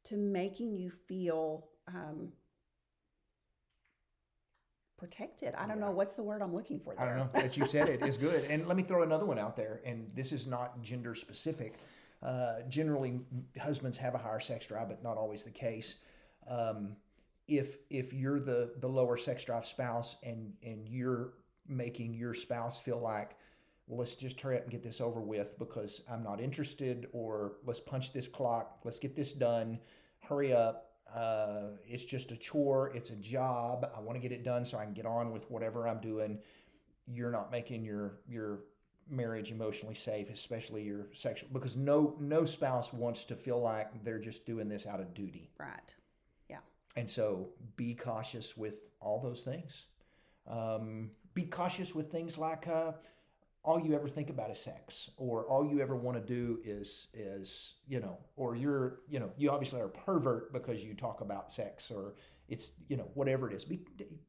to 0.04 0.16
making 0.16 0.76
you 0.76 0.90
feel 0.90 1.66
um, 1.86 2.32
protected. 4.96 5.54
I 5.54 5.66
don't 5.66 5.80
know 5.80 5.90
what's 5.90 6.14
the 6.14 6.22
word 6.22 6.42
I'm 6.42 6.54
looking 6.54 6.80
for. 6.80 6.94
There. 6.94 7.04
I 7.04 7.08
don't 7.08 7.18
know 7.18 7.40
that 7.40 7.56
you 7.56 7.64
said 7.66 7.88
it 7.88 8.02
is 8.02 8.16
good. 8.16 8.44
And 8.50 8.66
let 8.66 8.76
me 8.76 8.82
throw 8.82 9.02
another 9.02 9.24
one 9.26 9.38
out 9.38 9.56
there. 9.56 9.80
And 9.84 10.10
this 10.14 10.32
is 10.32 10.46
not 10.46 10.82
gender 10.82 11.14
specific. 11.14 11.74
Uh, 12.22 12.62
generally, 12.68 13.20
husbands 13.60 13.96
have 13.98 14.14
a 14.14 14.18
higher 14.18 14.40
sex 14.40 14.66
drive, 14.66 14.88
but 14.88 15.02
not 15.02 15.16
always 15.16 15.44
the 15.44 15.50
case. 15.50 15.98
Um, 16.50 16.96
if 17.46 17.76
if 17.90 18.12
you're 18.12 18.40
the 18.40 18.72
the 18.80 18.88
lower 18.88 19.16
sex 19.16 19.44
drive 19.44 19.66
spouse 19.66 20.16
and 20.22 20.52
and 20.62 20.88
you're 20.88 21.34
making 21.68 22.14
your 22.14 22.34
spouse 22.34 22.78
feel 22.78 22.98
like, 22.98 23.36
well, 23.88 23.98
let's 23.98 24.14
just 24.14 24.40
hurry 24.40 24.56
up 24.56 24.64
and 24.64 24.70
get 24.70 24.82
this 24.82 25.00
over 25.00 25.20
with 25.20 25.58
because 25.58 26.02
I'm 26.10 26.22
not 26.22 26.40
interested, 26.40 27.08
or 27.12 27.54
let's 27.64 27.80
punch 27.80 28.12
this 28.12 28.28
clock, 28.28 28.80
let's 28.84 28.98
get 28.98 29.16
this 29.16 29.32
done, 29.32 29.78
hurry 30.20 30.52
up. 30.52 30.92
Uh, 31.14 31.70
it's 31.86 32.04
just 32.04 32.32
a 32.32 32.36
chore, 32.36 32.92
it's 32.94 33.08
a 33.10 33.16
job. 33.16 33.90
I 33.96 34.00
want 34.00 34.16
to 34.16 34.20
get 34.20 34.30
it 34.30 34.44
done 34.44 34.66
so 34.66 34.76
I 34.76 34.84
can 34.84 34.92
get 34.92 35.06
on 35.06 35.32
with 35.32 35.50
whatever 35.50 35.88
I'm 35.88 36.00
doing. 36.00 36.38
You're 37.06 37.30
not 37.30 37.50
making 37.50 37.82
your 37.82 38.18
your 38.28 38.60
marriage 39.08 39.50
emotionally 39.50 39.94
safe, 39.94 40.28
especially 40.28 40.82
your 40.82 41.08
sexual, 41.14 41.48
because 41.50 41.78
no 41.78 42.14
no 42.20 42.44
spouse 42.44 42.92
wants 42.92 43.24
to 43.24 43.36
feel 43.36 43.58
like 43.58 44.04
they're 44.04 44.18
just 44.18 44.44
doing 44.44 44.68
this 44.68 44.86
out 44.86 45.00
of 45.00 45.14
duty. 45.14 45.50
Right. 45.58 45.94
Yeah. 46.50 46.58
And 46.94 47.08
so 47.08 47.48
be 47.76 47.94
cautious 47.94 48.54
with 48.54 48.90
all 49.00 49.18
those 49.18 49.40
things. 49.40 49.86
Um, 50.46 51.12
be 51.32 51.44
cautious 51.44 51.94
with 51.94 52.12
things 52.12 52.36
like 52.36 52.68
uh, 52.68 52.92
all 53.68 53.78
you 53.78 53.94
ever 53.94 54.08
think 54.08 54.30
about 54.30 54.50
is 54.50 54.58
sex, 54.58 55.10
or 55.18 55.44
all 55.44 55.62
you 55.62 55.82
ever 55.82 55.94
want 55.94 56.16
to 56.16 56.22
do 56.24 56.58
is 56.64 57.08
is 57.12 57.74
you 57.86 58.00
know, 58.00 58.16
or 58.34 58.56
you're 58.56 59.00
you 59.10 59.20
know 59.20 59.30
you 59.36 59.50
obviously 59.50 59.78
are 59.78 59.84
a 59.84 59.90
pervert 59.90 60.54
because 60.54 60.82
you 60.82 60.94
talk 60.94 61.20
about 61.20 61.52
sex, 61.52 61.90
or 61.90 62.14
it's 62.48 62.72
you 62.88 62.96
know 62.96 63.06
whatever 63.12 63.50
it 63.50 63.54
is. 63.54 63.66
Be 63.66 63.80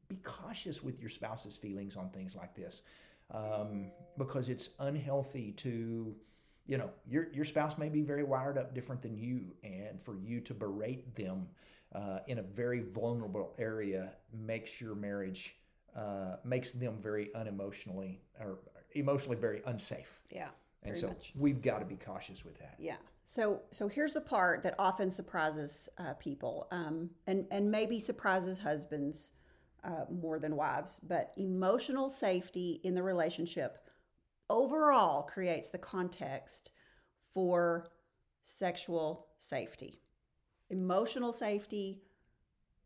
be 0.08 0.16
cautious 0.16 0.82
with 0.82 1.00
your 1.00 1.08
spouse's 1.08 1.56
feelings 1.56 1.96
on 1.96 2.10
things 2.10 2.36
like 2.36 2.54
this, 2.54 2.82
um, 3.30 3.90
because 4.18 4.50
it's 4.50 4.70
unhealthy 4.78 5.52
to 5.52 6.14
you 6.66 6.76
know 6.76 6.90
your 7.08 7.32
your 7.32 7.46
spouse 7.46 7.78
may 7.78 7.88
be 7.88 8.02
very 8.02 8.24
wired 8.24 8.58
up 8.58 8.74
different 8.74 9.00
than 9.00 9.16
you, 9.16 9.54
and 9.64 10.02
for 10.02 10.18
you 10.18 10.42
to 10.42 10.52
berate 10.52 11.16
them 11.16 11.48
uh, 11.94 12.18
in 12.26 12.40
a 12.40 12.42
very 12.42 12.80
vulnerable 12.80 13.54
area 13.58 14.12
makes 14.34 14.82
your 14.82 14.94
marriage 14.94 15.56
uh, 15.96 16.36
makes 16.44 16.72
them 16.72 16.98
very 17.00 17.30
unemotionally 17.34 18.18
or 18.38 18.58
emotionally 18.94 19.36
very 19.36 19.62
unsafe. 19.66 20.20
Yeah. 20.30 20.48
And 20.82 20.96
so 20.96 21.08
much. 21.08 21.32
we've 21.36 21.60
got 21.60 21.80
to 21.80 21.84
be 21.84 21.96
cautious 21.96 22.44
with 22.44 22.58
that. 22.58 22.74
Yeah. 22.78 22.96
So 23.22 23.60
so 23.70 23.86
here's 23.86 24.12
the 24.12 24.20
part 24.20 24.62
that 24.62 24.74
often 24.78 25.10
surprises 25.10 25.88
uh, 25.98 26.14
people, 26.14 26.68
um, 26.70 27.10
and 27.26 27.46
and 27.50 27.70
maybe 27.70 28.00
surprises 28.00 28.58
husbands 28.58 29.32
uh, 29.84 30.04
more 30.10 30.38
than 30.38 30.56
wives. 30.56 31.00
But 31.00 31.32
emotional 31.36 32.10
safety 32.10 32.80
in 32.82 32.94
the 32.94 33.02
relationship 33.02 33.78
overall 34.48 35.22
creates 35.22 35.68
the 35.68 35.78
context 35.78 36.72
for 37.32 37.88
sexual 38.40 39.28
safety. 39.38 40.00
Emotional 40.70 41.32
safety 41.32 42.02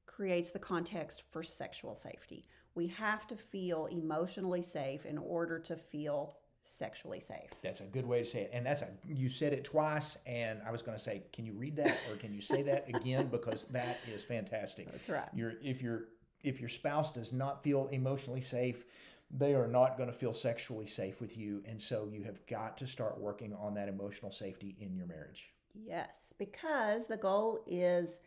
creates 0.06 0.50
the 0.50 0.58
context 0.58 1.22
for 1.30 1.42
sexual 1.42 1.94
safety. 1.94 2.46
We 2.74 2.88
have 2.88 3.26
to 3.28 3.36
feel 3.36 3.86
emotionally 3.86 4.62
safe 4.62 5.06
in 5.06 5.18
order 5.18 5.58
to 5.60 5.76
feel 5.76 6.36
sexually 6.64 7.20
safe. 7.20 7.50
That's 7.62 7.80
a 7.80 7.84
good 7.84 8.06
way 8.06 8.20
to 8.20 8.26
say 8.26 8.42
it. 8.42 8.50
And 8.52 8.64
that's 8.64 8.82
a 8.82 8.88
you 9.06 9.28
said 9.28 9.52
it 9.52 9.64
twice 9.64 10.18
and 10.26 10.60
I 10.66 10.72
was 10.72 10.82
going 10.82 10.96
to 10.96 11.02
say 11.02 11.22
can 11.32 11.44
you 11.44 11.52
read 11.52 11.76
that 11.76 11.96
or 12.10 12.16
can 12.16 12.32
you 12.32 12.40
say 12.40 12.62
that 12.62 12.88
again 12.88 13.26
because 13.28 13.66
that 13.68 13.98
is 14.12 14.24
fantastic. 14.24 14.90
That's 14.90 15.10
right. 15.10 15.28
Your 15.34 15.52
if 15.62 15.82
your 15.82 16.06
if 16.42 16.60
your 16.60 16.68
spouse 16.68 17.12
does 17.12 17.32
not 17.32 17.62
feel 17.62 17.88
emotionally 17.92 18.40
safe, 18.40 18.84
they 19.30 19.54
are 19.54 19.68
not 19.68 19.96
going 19.96 20.08
to 20.08 20.14
feel 20.14 20.32
sexually 20.32 20.86
safe 20.86 21.20
with 21.20 21.36
you 21.36 21.62
and 21.66 21.80
so 21.80 22.08
you 22.10 22.22
have 22.24 22.44
got 22.46 22.78
to 22.78 22.86
start 22.86 23.20
working 23.20 23.54
on 23.54 23.74
that 23.74 23.88
emotional 23.88 24.32
safety 24.32 24.74
in 24.80 24.96
your 24.96 25.06
marriage. 25.06 25.52
Yes, 25.74 26.32
because 26.38 27.06
the 27.06 27.16
goal 27.16 27.64
is 27.66 28.20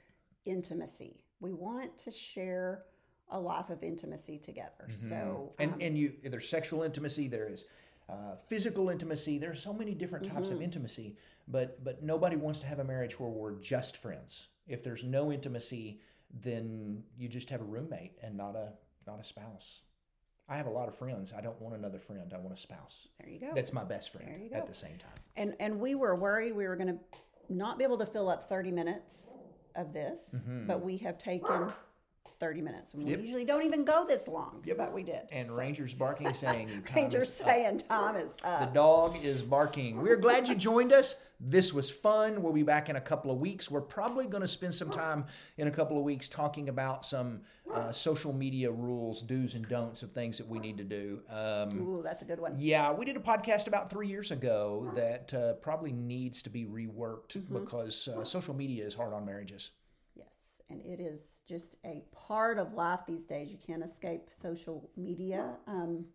intimacy. 0.46 1.24
We 1.40 1.54
want 1.54 1.98
to 2.00 2.12
share 2.12 2.84
a 3.30 3.40
life 3.40 3.70
of 3.70 3.84
intimacy 3.84 4.38
together. 4.38 4.88
Mm-hmm. 4.90 5.08
So 5.08 5.54
And 5.60 5.74
um, 5.74 5.80
and 5.82 5.98
you 5.98 6.14
there's 6.24 6.50
sexual 6.50 6.84
intimacy, 6.84 7.28
there 7.28 7.50
is 7.50 7.66
uh, 8.10 8.36
physical 8.48 8.90
intimacy. 8.90 9.38
There's 9.38 9.62
so 9.62 9.74
many 9.74 9.94
different 9.94 10.26
types 10.26 10.50
of 10.50 10.56
mm-hmm. 10.56 10.64
intimacy, 10.64 11.18
but 11.48 11.84
but 11.84 12.04
nobody 12.04 12.36
wants 12.36 12.60
to 12.62 12.68
have 12.68 12.80
a 12.80 12.84
marriage 12.84 13.20
where 13.20 13.30
we're 13.30 13.56
just 13.60 13.98
friends. 13.98 14.48
If 14.68 14.84
there's 14.84 15.04
no 15.04 15.32
intimacy, 15.32 16.02
then 16.42 17.04
you 17.18 17.28
just 17.28 17.50
have 17.50 17.62
a 17.62 17.66
roommate 17.66 18.14
and 18.22 18.36
not 18.36 18.56
a 18.56 18.74
not 19.06 19.20
a 19.20 19.24
spouse. 19.24 19.82
I 20.50 20.56
have 20.56 20.68
a 20.68 20.72
lot 20.72 20.88
of 20.88 20.96
friends. 20.96 21.34
I 21.38 21.42
don't 21.42 21.60
want 21.62 21.76
another 21.76 22.00
friend. 22.00 22.34
I 22.34 22.38
want 22.38 22.54
a 22.54 22.62
spouse. 22.62 23.10
there 23.20 23.30
you 23.30 23.40
go. 23.40 23.52
That's 23.54 23.74
my 23.74 23.84
best 23.84 24.14
friend 24.14 24.50
There 24.50 24.60
at 24.60 24.68
the 24.68 24.74
same 24.74 24.98
time. 24.98 25.10
and 25.36 25.56
and 25.60 25.80
we 25.80 25.96
were 25.96 26.16
worried 26.16 26.56
we 26.56 26.68
were 26.68 26.76
going 26.76 26.98
to 26.98 27.00
not 27.50 27.78
be 27.78 27.84
able 27.84 27.98
to 27.98 28.06
fill 28.06 28.30
up 28.30 28.48
30 28.50 28.72
minutes 28.72 29.32
of 29.76 29.94
this, 29.94 30.32
mm-hmm. 30.36 30.68
but 30.68 30.82
we 30.82 30.98
have 30.98 31.18
taken 31.18 31.68
30 32.40 32.62
minutes. 32.62 32.94
And 32.94 33.04
we 33.04 33.16
usually 33.16 33.46
don't 33.46 33.64
even 33.64 33.84
go 33.84 34.06
this 34.06 34.28
long, 34.28 34.64
but 34.78 34.94
we 34.94 35.04
did. 35.04 35.22
And 35.32 35.52
Ranger's 35.52 35.94
barking 35.94 36.34
saying 36.34 36.84
Rangers 36.96 37.40
up. 37.42 37.48
saying 37.48 37.80
time 37.80 38.16
is 38.16 38.32
The 38.42 38.70
dog 38.74 39.16
is 39.24 39.42
barking. 39.42 40.02
We're 40.02 40.18
glad 40.18 40.48
you 40.48 40.56
joined 40.56 40.94
us. 40.94 41.16
This 41.40 41.72
was 41.72 41.90
fun. 41.92 42.42
We'll 42.42 42.54
be 42.54 42.64
back 42.64 42.90
in 42.90 42.96
a 42.96 43.02
couple 43.02 43.30
of 43.30 43.40
weeks. 43.40 43.70
We're 43.70 43.82
probably 43.82 44.26
going 44.26 44.42
to 44.42 44.48
spend 44.48 44.74
some 44.74 44.90
time 44.90 45.26
in 45.58 45.68
a 45.68 45.72
couple 45.72 45.96
of 45.98 46.04
weeks 46.04 46.28
talking 46.28 46.68
about 46.68 47.06
some 47.06 47.42
uh, 47.72 47.92
social 47.92 48.34
media 48.34 48.72
rules, 48.72 49.22
do's 49.22 49.54
and 49.54 49.68
don'ts 49.68 50.02
of 50.02 50.14
things 50.14 50.40
that 50.40 50.48
we 50.48 50.58
need 50.58 50.80
to 50.80 50.84
do. 50.84 51.22
Um, 51.30 51.70
Ooh, 51.80 52.02
that's 52.04 52.24
a 52.24 52.26
good 52.26 52.40
one. 52.40 52.56
yeah, 52.58 52.92
we 52.92 53.06
did 53.06 53.18
a 53.18 53.20
podcast 53.20 53.68
about 53.68 53.88
three 53.90 54.08
years 54.08 54.32
ago 54.32 54.92
that 54.96 55.32
uh, 55.34 55.54
probably 55.56 55.92
needs 55.92 56.42
to 56.44 56.50
be 56.50 56.66
reworked 56.66 57.38
because 57.52 58.08
uh, 58.08 58.24
social 58.24 58.56
media 58.56 58.84
is 58.84 58.96
hard 58.96 59.14
on 59.14 59.24
marriages. 59.26 59.72
Yes, 60.16 60.62
and 60.72 60.82
it 60.82 61.00
is 61.00 61.37
just 61.48 61.78
a 61.86 62.04
part 62.12 62.58
of 62.58 62.74
life 62.74 63.02
these 63.08 63.24
days. 63.24 63.52
You 63.52 63.58
can't 63.58 63.84
escape 63.84 64.30
social 64.38 64.90
media. 64.98 65.52
Um, 65.66 66.06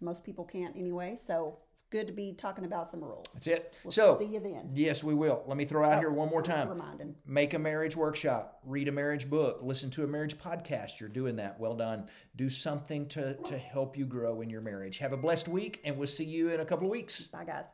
most 0.00 0.24
people 0.24 0.44
can't 0.44 0.76
anyway, 0.76 1.16
so 1.26 1.58
it's 1.72 1.84
good 1.90 2.08
to 2.08 2.12
be 2.12 2.32
talking 2.32 2.64
about 2.64 2.90
some 2.90 3.02
rules. 3.02 3.26
That's 3.32 3.46
it. 3.46 3.74
We'll 3.84 3.92
so, 3.92 4.18
see 4.18 4.26
you 4.26 4.40
then. 4.40 4.70
yes, 4.74 5.04
we 5.04 5.14
will. 5.14 5.44
Let 5.46 5.56
me 5.56 5.64
throw 5.64 5.88
out 5.88 6.00
here 6.00 6.10
one 6.10 6.28
more 6.28 6.42
time. 6.42 6.68
Reminding. 6.68 7.14
make 7.24 7.54
a 7.54 7.58
marriage 7.58 7.96
workshop, 7.96 8.58
read 8.64 8.88
a 8.88 8.92
marriage 8.92 9.30
book, 9.30 9.60
listen 9.62 9.90
to 9.90 10.02
a 10.02 10.06
marriage 10.08 10.38
podcast. 10.38 10.98
You're 10.98 11.08
doing 11.08 11.36
that. 11.36 11.60
Well 11.60 11.76
done. 11.76 12.08
Do 12.34 12.50
something 12.50 13.06
to, 13.10 13.34
to 13.34 13.56
help 13.56 13.96
you 13.96 14.04
grow 14.04 14.40
in 14.40 14.50
your 14.50 14.60
marriage. 14.60 14.98
Have 14.98 15.12
a 15.12 15.16
blessed 15.16 15.46
week, 15.46 15.80
and 15.84 15.96
we'll 15.96 16.08
see 16.08 16.24
you 16.24 16.48
in 16.50 16.60
a 16.60 16.64
couple 16.64 16.86
of 16.86 16.90
weeks. 16.90 17.26
Bye, 17.26 17.44
guys. 17.44 17.66